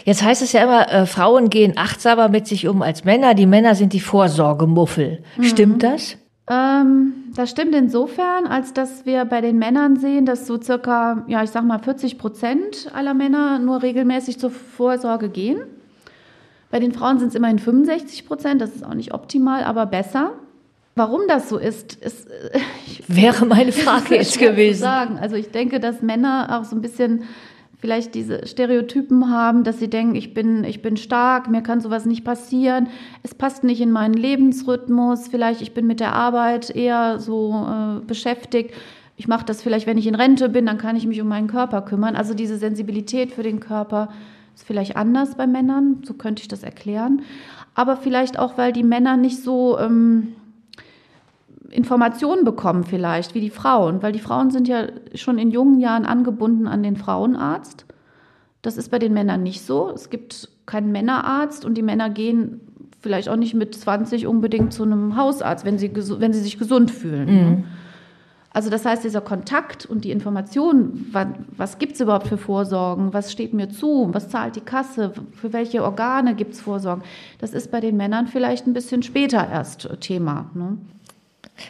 Jetzt 0.04 0.22
heißt 0.22 0.42
es 0.42 0.52
ja 0.52 0.64
immer, 0.64 0.90
äh, 0.90 1.06
Frauen 1.06 1.50
gehen 1.50 1.74
achtsamer 1.76 2.28
mit 2.28 2.46
sich 2.46 2.68
um 2.68 2.82
als 2.82 3.04
Männer. 3.04 3.34
Die 3.34 3.46
Männer 3.46 3.74
sind 3.74 3.92
die 3.92 4.00
Vorsorgemuffel. 4.00 5.22
Mhm. 5.36 5.44
Stimmt 5.44 5.82
das? 5.82 6.16
Ähm, 6.50 7.14
das 7.34 7.50
stimmt 7.50 7.74
insofern, 7.74 8.46
als 8.46 8.74
dass 8.74 9.06
wir 9.06 9.24
bei 9.24 9.40
den 9.40 9.58
Männern 9.58 9.96
sehen, 9.96 10.26
dass 10.26 10.46
so 10.46 10.60
circa, 10.60 11.24
ja, 11.28 11.42
ich 11.42 11.50
sag 11.50 11.64
mal 11.64 11.78
40 11.78 12.18
Prozent 12.18 12.90
aller 12.92 13.14
Männer 13.14 13.58
nur 13.58 13.82
regelmäßig 13.82 14.38
zur 14.38 14.50
Vorsorge 14.50 15.28
gehen. 15.28 15.60
Bei 16.70 16.80
den 16.80 16.92
Frauen 16.92 17.18
sind 17.18 17.28
es 17.28 17.34
immerhin 17.34 17.58
65 17.58 18.26
Prozent, 18.26 18.60
das 18.60 18.74
ist 18.74 18.84
auch 18.84 18.94
nicht 18.94 19.14
optimal, 19.14 19.62
aber 19.62 19.86
besser. 19.86 20.32
Warum 20.94 21.22
das 21.26 21.48
so 21.48 21.58
ist, 21.58 21.94
ist 21.94 22.28
äh, 22.30 22.58
wäre 23.08 23.46
meine 23.46 23.72
Frage 23.72 24.16
jetzt 24.16 24.38
gewesen. 24.38 24.80
Sagen. 24.80 25.18
Also 25.18 25.36
ich 25.36 25.50
denke, 25.50 25.80
dass 25.80 26.02
Männer 26.02 26.58
auch 26.58 26.64
so 26.64 26.76
ein 26.76 26.82
bisschen 26.82 27.24
vielleicht 27.78 28.14
diese 28.14 28.46
Stereotypen 28.46 29.28
haben, 29.28 29.64
dass 29.64 29.80
sie 29.80 29.90
denken, 29.90 30.14
ich 30.14 30.34
bin, 30.34 30.62
ich 30.62 30.82
bin 30.82 30.96
stark, 30.96 31.50
mir 31.50 31.62
kann 31.62 31.80
sowas 31.80 32.06
nicht 32.06 32.24
passieren, 32.24 32.86
es 33.24 33.34
passt 33.34 33.64
nicht 33.64 33.80
in 33.80 33.90
meinen 33.90 34.14
Lebensrhythmus, 34.14 35.26
vielleicht 35.26 35.62
ich 35.62 35.74
bin 35.74 35.88
mit 35.88 35.98
der 35.98 36.14
Arbeit 36.14 36.70
eher 36.70 37.18
so 37.18 37.66
äh, 37.68 38.06
beschäftigt. 38.06 38.72
Ich 39.16 39.26
mache 39.26 39.44
das 39.44 39.62
vielleicht, 39.62 39.88
wenn 39.88 39.98
ich 39.98 40.06
in 40.06 40.14
Rente 40.14 40.48
bin, 40.48 40.66
dann 40.66 40.78
kann 40.78 40.94
ich 40.94 41.06
mich 41.08 41.20
um 41.20 41.26
meinen 41.26 41.48
Körper 41.48 41.82
kümmern. 41.82 42.14
Also 42.14 42.34
diese 42.34 42.56
Sensibilität 42.56 43.32
für 43.32 43.42
den 43.42 43.58
Körper, 43.58 44.10
Ist 44.54 44.66
vielleicht 44.66 44.96
anders 44.96 45.34
bei 45.34 45.46
Männern, 45.46 46.02
so 46.04 46.14
könnte 46.14 46.42
ich 46.42 46.48
das 46.48 46.62
erklären. 46.62 47.22
Aber 47.74 47.96
vielleicht 47.96 48.38
auch, 48.38 48.58
weil 48.58 48.72
die 48.72 48.84
Männer 48.84 49.16
nicht 49.16 49.42
so 49.42 49.78
ähm, 49.78 50.34
Informationen 51.72 52.44
bekommen, 52.44 52.84
vielleicht 52.84 53.34
wie 53.34 53.40
die 53.40 53.50
Frauen, 53.50 54.02
weil 54.02 54.12
die 54.12 54.20
Frauen 54.20 54.50
sind 54.50 54.68
ja 54.68 54.86
schon 55.14 55.38
in 55.38 55.50
jungen 55.50 55.80
Jahren 55.80 56.04
angebunden 56.04 56.66
an 56.66 56.82
den 56.82 56.96
Frauenarzt. 56.96 57.86
Das 58.60 58.76
ist 58.76 58.90
bei 58.90 58.98
den 58.98 59.12
Männern 59.12 59.42
nicht 59.42 59.62
so. 59.62 59.90
Es 59.90 60.10
gibt 60.10 60.48
keinen 60.66 60.92
Männerarzt 60.92 61.64
und 61.64 61.74
die 61.74 61.82
Männer 61.82 62.10
gehen 62.10 62.60
vielleicht 63.00 63.28
auch 63.28 63.36
nicht 63.36 63.54
mit 63.54 63.74
20 63.74 64.26
unbedingt 64.26 64.72
zu 64.72 64.84
einem 64.84 65.16
Hausarzt, 65.16 65.64
wenn 65.64 65.78
sie, 65.78 65.90
wenn 65.94 66.32
sie 66.32 66.40
sich 66.40 66.58
gesund 66.58 66.90
fühlen. 66.90 67.28
Mhm. 67.28 67.64
Also 68.54 68.68
das 68.68 68.84
heißt, 68.84 69.02
dieser 69.02 69.22
Kontakt 69.22 69.86
und 69.86 70.04
die 70.04 70.10
Information, 70.10 71.06
was, 71.10 71.26
was 71.56 71.78
gibt 71.78 71.94
es 71.94 72.00
überhaupt 72.00 72.28
für 72.28 72.36
Vorsorgen, 72.36 73.14
was 73.14 73.32
steht 73.32 73.54
mir 73.54 73.70
zu, 73.70 74.10
was 74.12 74.28
zahlt 74.28 74.56
die 74.56 74.60
Kasse, 74.60 75.14
für 75.32 75.54
welche 75.54 75.82
Organe 75.82 76.34
gibt 76.34 76.52
es 76.52 76.60
Vorsorgen, 76.60 77.02
das 77.38 77.54
ist 77.54 77.70
bei 77.70 77.80
den 77.80 77.96
Männern 77.96 78.26
vielleicht 78.26 78.66
ein 78.66 78.74
bisschen 78.74 79.02
später 79.02 79.48
erst 79.50 79.88
Thema. 80.00 80.50
Ne? 80.54 80.76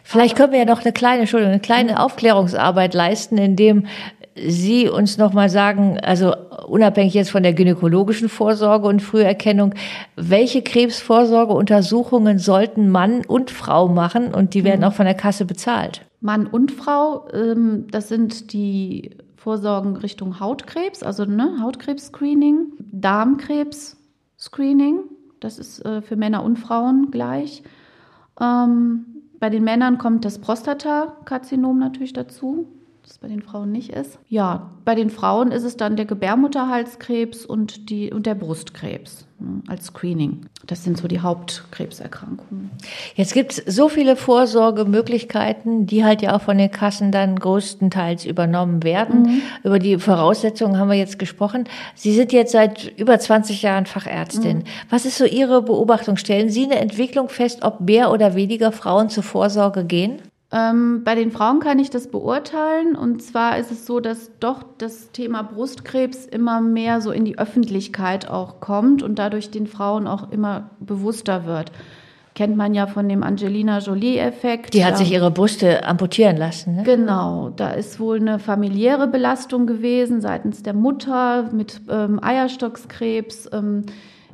Vielleicht 0.04 0.36
können 0.36 0.52
wir 0.52 0.60
ja 0.60 0.64
noch 0.64 0.82
eine 0.82 0.92
kleine, 0.92 1.20
Entschuldigung, 1.20 1.52
eine 1.52 1.60
kleine 1.60 2.00
Aufklärungsarbeit 2.00 2.94
leisten, 2.94 3.38
indem 3.38 3.86
Sie 4.34 4.88
uns 4.88 5.18
noch 5.18 5.34
mal 5.34 5.50
sagen, 5.50 6.00
also 6.00 6.34
unabhängig 6.66 7.12
jetzt 7.12 7.30
von 7.30 7.42
der 7.42 7.52
gynäkologischen 7.52 8.30
Vorsorge 8.30 8.88
und 8.88 9.02
Früherkennung, 9.02 9.74
welche 10.16 10.62
Krebsvorsorgeuntersuchungen 10.62 12.38
sollten 12.38 12.88
Mann 12.88 13.26
und 13.26 13.50
Frau 13.50 13.88
machen 13.88 14.32
und 14.32 14.54
die 14.54 14.64
werden 14.64 14.80
mhm. 14.80 14.86
auch 14.86 14.94
von 14.94 15.04
der 15.04 15.12
Kasse 15.14 15.44
bezahlt? 15.44 16.06
Mann 16.20 16.46
und 16.46 16.72
Frau, 16.72 17.28
ähm, 17.32 17.88
das 17.90 18.08
sind 18.08 18.54
die 18.54 19.10
Vorsorgen 19.36 19.96
Richtung 19.96 20.40
Hautkrebs, 20.40 21.02
also 21.02 21.26
ne, 21.26 21.58
Hautkrebs-Screening, 21.60 22.68
Darmkrebs-Screening, 22.78 25.00
das 25.40 25.58
ist 25.58 25.84
äh, 25.84 26.00
für 26.00 26.16
Männer 26.16 26.42
und 26.42 26.56
Frauen 26.56 27.10
gleich. 27.10 27.62
Ähm, 28.40 29.11
bei 29.42 29.50
den 29.50 29.64
Männern 29.64 29.98
kommt 29.98 30.24
das 30.24 30.38
Prostatakarzinom 30.38 31.76
natürlich 31.76 32.12
dazu 32.12 32.68
das 33.02 33.18
bei 33.18 33.26
den 33.26 33.42
Frauen 33.42 33.72
nicht 33.72 33.90
ist. 33.90 34.20
Ja, 34.28 34.70
bei 34.84 34.94
den 34.94 35.10
Frauen 35.10 35.50
ist 35.50 35.64
es 35.64 35.76
dann 35.76 35.96
der 35.96 36.06
Gebärmutterhalskrebs 36.06 37.44
und, 37.44 37.90
die, 37.90 38.12
und 38.12 38.26
der 38.26 38.36
Brustkrebs 38.36 39.26
als 39.68 39.86
Screening. 39.86 40.46
Das 40.66 40.84
sind 40.84 40.98
so 40.98 41.08
die 41.08 41.20
Hauptkrebserkrankungen. 41.20 42.70
Jetzt 43.14 43.34
gibt 43.34 43.52
es 43.52 43.74
so 43.74 43.88
viele 43.88 44.16
Vorsorgemöglichkeiten, 44.16 45.86
die 45.86 46.04
halt 46.04 46.22
ja 46.22 46.36
auch 46.36 46.42
von 46.42 46.58
den 46.58 46.70
Kassen 46.70 47.12
dann 47.12 47.36
größtenteils 47.38 48.24
übernommen 48.24 48.82
werden. 48.82 49.22
Mhm. 49.22 49.42
Über 49.64 49.78
die 49.78 49.98
Voraussetzungen 49.98 50.78
haben 50.78 50.88
wir 50.88 50.96
jetzt 50.96 51.18
gesprochen. 51.18 51.64
Sie 51.94 52.12
sind 52.14 52.32
jetzt 52.32 52.52
seit 52.52 52.92
über 52.98 53.18
20 53.18 53.62
Jahren 53.62 53.86
Fachärztin. 53.86 54.58
Mhm. 54.58 54.64
Was 54.90 55.04
ist 55.04 55.18
so 55.18 55.24
Ihre 55.24 55.62
Beobachtung? 55.62 56.16
Stellen 56.16 56.50
Sie 56.50 56.64
eine 56.64 56.78
Entwicklung 56.78 57.28
fest, 57.28 57.62
ob 57.62 57.80
mehr 57.80 58.10
oder 58.12 58.34
weniger 58.34 58.72
Frauen 58.72 59.08
zur 59.08 59.22
Vorsorge 59.22 59.84
gehen? 59.84 60.20
Ähm, 60.52 61.02
bei 61.02 61.14
den 61.14 61.30
Frauen 61.30 61.60
kann 61.60 61.78
ich 61.78 61.88
das 61.88 62.08
beurteilen. 62.08 62.94
Und 62.94 63.22
zwar 63.22 63.58
ist 63.58 63.70
es 63.70 63.86
so, 63.86 64.00
dass 64.00 64.30
doch 64.38 64.62
das 64.78 65.10
Thema 65.10 65.42
Brustkrebs 65.42 66.26
immer 66.26 66.60
mehr 66.60 67.00
so 67.00 67.10
in 67.10 67.24
die 67.24 67.38
Öffentlichkeit 67.38 68.28
auch 68.28 68.60
kommt 68.60 69.02
und 69.02 69.18
dadurch 69.18 69.50
den 69.50 69.66
Frauen 69.66 70.06
auch 70.06 70.30
immer 70.30 70.70
bewusster 70.78 71.46
wird. 71.46 71.72
Kennt 72.34 72.56
man 72.56 72.72
ja 72.72 72.86
von 72.86 73.08
dem 73.08 73.22
Angelina 73.22 73.78
Jolie-Effekt. 73.78 74.72
Die 74.72 74.84
hat 74.84 74.96
sich 74.96 75.12
ihre 75.12 75.30
Brüste 75.30 75.84
amputieren 75.84 76.38
lassen. 76.38 76.76
Ne? 76.76 76.82
Genau, 76.82 77.50
da 77.50 77.70
ist 77.70 78.00
wohl 78.00 78.20
eine 78.20 78.38
familiäre 78.38 79.06
Belastung 79.06 79.66
gewesen 79.66 80.22
seitens 80.22 80.62
der 80.62 80.72
Mutter 80.72 81.50
mit 81.52 81.82
ähm, 81.90 82.22
Eierstockskrebs. 82.22 83.50
Ähm, 83.52 83.84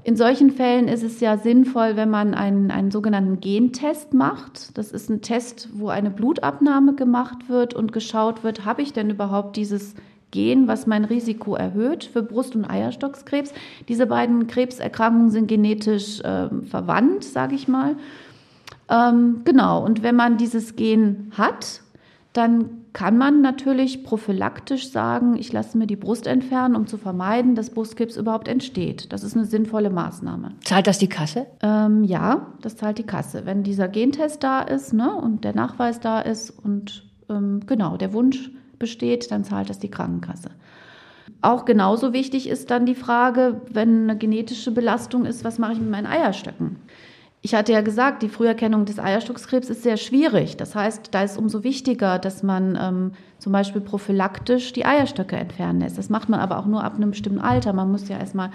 in 0.09 0.17
solchen 0.17 0.51
Fällen 0.51 0.89
ist 0.89 1.03
es 1.03 1.21
ja 1.21 1.37
sinnvoll, 1.37 1.95
wenn 1.97 2.09
man 2.09 2.33
einen, 2.33 2.71
einen 2.71 2.91
sogenannten 2.91 3.41
Gentest 3.41 4.15
macht. 4.15 4.79
Das 4.79 4.91
ist 4.91 5.11
ein 5.11 5.21
Test, 5.21 5.69
wo 5.75 5.91
eine 5.91 6.09
Blutabnahme 6.09 6.95
gemacht 6.95 7.51
wird 7.51 7.75
und 7.75 7.93
geschaut 7.93 8.43
wird, 8.43 8.65
habe 8.65 8.81
ich 8.81 8.95
denn 8.95 9.11
überhaupt 9.11 9.57
dieses 9.57 9.95
Gen, 10.31 10.67
was 10.67 10.87
mein 10.87 11.05
Risiko 11.05 11.57
erhöht 11.57 12.05
für 12.05 12.23
Brust- 12.23 12.57
und 12.57 12.65
Eierstockskrebs. 12.65 13.53
Diese 13.87 14.07
beiden 14.07 14.47
Krebserkrankungen 14.47 15.29
sind 15.31 15.47
genetisch 15.47 16.21
äh, 16.21 16.49
verwandt, 16.65 17.25
sage 17.25 17.55
ich 17.55 17.69
mal. 17.69 17.95
Ähm, 18.89 19.43
genau, 19.45 19.85
und 19.85 20.03
wenn 20.03 20.17
man 20.17 20.39
dieses 20.39 20.75
Gen 20.75 21.33
hat, 21.37 21.83
dann 22.33 22.78
kann 22.93 23.19
man 23.19 23.41
natürlich 23.43 24.05
prophylaktisch 24.05 24.91
sagen, 24.91 25.37
ich 25.37 25.53
lasse 25.53 25.77
mir 25.79 25.87
die 25.87 25.97
Brust 25.97 26.27
entfernen, 26.27 26.77
um 26.77 26.87
zu 26.87 26.97
vermeiden, 26.97 27.55
dass 27.55 27.71
Brustkrebs 27.71 28.17
überhaupt 28.17 28.49
entsteht. 28.49 29.13
Das 29.13 29.23
ist 29.23 29.37
eine 29.37 29.45
sinnvolle 29.45 29.91
Maßnahme. 29.91 30.53
Zahlt 30.65 30.87
das 30.87 30.99
die 30.99 31.09
Kasse? 31.09 31.47
Ähm, 31.63 32.05
ja, 32.05 32.49
das 32.63 32.77
zahlt 32.77 32.99
die 32.99 33.07
Kasse. 33.07 33.47
Wenn 33.47 33.63
dieser 33.63 33.89
Gentest 33.89 34.43
da 34.43 34.61
ist 34.61 34.93
ne, 34.93 35.15
und 35.15 35.45
der 35.45 35.55
Nachweis 35.55 36.01
da 36.01 36.21
ist 36.21 36.51
und 36.51 37.05
ähm, 37.29 37.61
genau 37.67 37.97
der 37.97 38.13
Wunsch 38.13 38.51
besteht, 38.79 39.31
dann 39.31 39.45
zahlt 39.45 39.71
das 39.71 39.79
die 39.79 39.91
Krankenkasse. 39.91 40.51
Auch 41.41 41.65
genauso 41.65 42.13
wichtig 42.13 42.49
ist 42.49 42.71
dann 42.71 42.87
die 42.87 42.95
Frage, 42.95 43.61
wenn 43.71 44.05
eine 44.05 44.19
genetische 44.19 44.73
Belastung 44.73 45.25
ist, 45.25 45.45
was 45.45 45.59
mache 45.59 45.75
ich 45.75 45.81
mit 45.81 45.91
meinen 45.91 46.07
Eierstöcken? 46.07 46.77
Ich 47.41 47.55
hatte 47.55 47.73
ja 47.73 47.83
gesagt, 47.83 48.23
die 48.23 48.29
Früherkennung 48.29 48.85
des 48.85 48.99
Eierstockskrebs 48.99 49.71
ist 49.71 49.85
sehr 49.85 49.97
schwierig. 49.97 50.57
Das 50.57 50.75
heißt, 50.75 51.09
da 51.13 51.23
ist 51.23 51.39
umso 51.39 51.63
wichtiger, 51.63 52.19
dass 52.19 52.43
man 52.43 52.77
ähm, 52.81 53.13
zum 53.39 53.53
Beispiel 53.53 53.81
prophylaktisch 53.81 54.73
die 54.73 54.85
Eierstöcke 54.85 55.37
entfernen 55.37 55.81
lässt. 55.81 55.99
Das 55.99 56.11
macht 56.11 56.29
man 56.29 56.41
aber 56.41 56.59
auch 56.59 56.67
nur 56.67 56.83
ab 56.83 56.97
einem 56.97 57.11
bestimmten 57.11 57.39
Alter. 57.39 57.73
Man 57.73 57.93
muss 57.93 58.09
ja 58.09 58.19
erstmal 58.19 58.51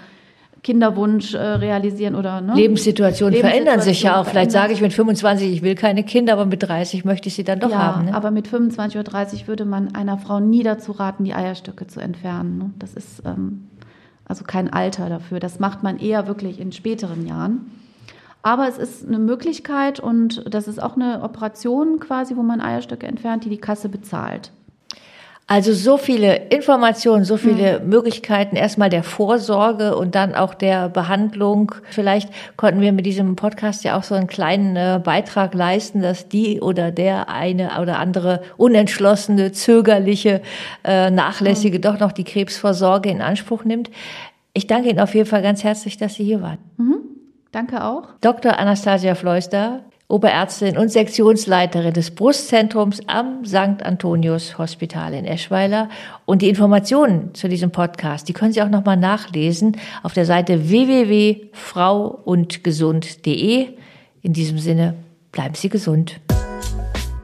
Kinderwunsch 0.64 1.34
äh, 1.34 1.38
realisieren 1.38 2.14
oder 2.14 2.40
ne? 2.40 2.54
Lebenssituationen 2.54 3.38
verändern 3.38 3.80
sich 3.80 4.02
ja 4.02 4.20
auch. 4.20 4.26
Vielleicht 4.26 4.50
sage 4.50 4.72
ich 4.72 4.80
mit 4.80 4.92
25, 4.92 5.52
ich 5.52 5.62
will 5.62 5.74
keine 5.74 6.02
Kinder, 6.04 6.32
aber 6.32 6.46
mit 6.46 6.62
30 6.62 7.04
möchte 7.04 7.28
ich 7.28 7.34
sie 7.34 7.44
dann 7.44 7.60
doch 7.60 7.70
ja, 7.70 7.78
haben. 7.78 8.06
Ne? 8.06 8.14
aber 8.14 8.30
mit 8.30 8.48
25 8.48 8.98
oder 8.98 9.10
30 9.10 9.46
würde 9.46 9.66
man 9.66 9.94
einer 9.94 10.18
Frau 10.18 10.40
nie 10.40 10.62
dazu 10.62 10.92
raten, 10.92 11.24
die 11.24 11.34
Eierstöcke 11.34 11.86
zu 11.86 12.00
entfernen. 12.00 12.58
Ne? 12.58 12.70
Das 12.78 12.94
ist 12.94 13.22
ähm, 13.26 13.68
also 14.24 14.44
kein 14.44 14.72
Alter 14.72 15.08
dafür. 15.08 15.38
Das 15.38 15.60
macht 15.60 15.82
man 15.82 15.98
eher 15.98 16.26
wirklich 16.26 16.58
in 16.58 16.72
späteren 16.72 17.26
Jahren. 17.26 17.70
Aber 18.44 18.68
es 18.68 18.76
ist 18.76 19.08
eine 19.08 19.18
Möglichkeit 19.18 20.00
und 20.00 20.44
das 20.46 20.68
ist 20.68 20.80
auch 20.80 20.96
eine 20.96 21.22
Operation 21.22 21.98
quasi, 21.98 22.36
wo 22.36 22.42
man 22.42 22.60
Eierstöcke 22.60 23.06
entfernt, 23.06 23.46
die 23.46 23.48
die 23.48 23.56
Kasse 23.56 23.88
bezahlt. 23.88 24.52
Also 25.46 25.72
so 25.72 25.96
viele 25.96 26.48
Informationen, 26.48 27.24
so 27.24 27.38
viele 27.38 27.80
mhm. 27.80 27.88
Möglichkeiten 27.88 28.56
erstmal 28.56 28.90
der 28.90 29.02
Vorsorge 29.02 29.96
und 29.96 30.14
dann 30.14 30.34
auch 30.34 30.52
der 30.52 30.90
Behandlung. 30.90 31.74
Vielleicht 31.88 32.28
konnten 32.58 32.82
wir 32.82 32.92
mit 32.92 33.06
diesem 33.06 33.34
Podcast 33.34 33.82
ja 33.82 33.96
auch 33.96 34.02
so 34.02 34.14
einen 34.14 34.26
kleinen 34.26 34.76
äh, 34.76 35.00
Beitrag 35.02 35.54
leisten, 35.54 36.02
dass 36.02 36.28
die 36.28 36.60
oder 36.60 36.90
der 36.90 37.30
eine 37.30 37.80
oder 37.80 37.98
andere 37.98 38.42
unentschlossene, 38.58 39.52
zögerliche, 39.52 40.42
äh, 40.84 41.10
nachlässige 41.10 41.78
mhm. 41.78 41.82
doch 41.82 41.98
noch 41.98 42.12
die 42.12 42.24
Krebsvorsorge 42.24 43.08
in 43.08 43.22
Anspruch 43.22 43.64
nimmt. 43.64 43.90
Ich 44.52 44.66
danke 44.66 44.90
Ihnen 44.90 45.00
auf 45.00 45.14
jeden 45.14 45.28
Fall 45.28 45.40
ganz 45.40 45.64
herzlich, 45.64 45.96
dass 45.96 46.14
Sie 46.14 46.24
hier 46.24 46.42
waren. 46.42 46.58
Mhm. 46.76 47.03
Danke 47.54 47.82
auch. 47.84 48.08
Dr. 48.20 48.58
Anastasia 48.58 49.14
Fleuster, 49.14 49.84
Oberärztin 50.08 50.76
und 50.76 50.90
Sektionsleiterin 50.90 51.92
des 51.92 52.10
Brustzentrums 52.10 53.00
am 53.06 53.44
St. 53.44 53.84
Antonius 53.84 54.58
Hospital 54.58 55.14
in 55.14 55.24
Eschweiler. 55.24 55.88
Und 56.26 56.42
die 56.42 56.48
Informationen 56.48 57.32
zu 57.32 57.48
diesem 57.48 57.70
Podcast, 57.70 58.28
die 58.28 58.32
können 58.32 58.52
Sie 58.52 58.60
auch 58.60 58.68
nochmal 58.68 58.96
nachlesen 58.96 59.76
auf 60.02 60.14
der 60.14 60.26
Seite 60.26 60.68
www.frauundgesund.de. 60.68 63.68
In 64.22 64.32
diesem 64.32 64.58
Sinne, 64.58 64.94
bleiben 65.30 65.54
Sie 65.54 65.68
gesund. 65.68 66.18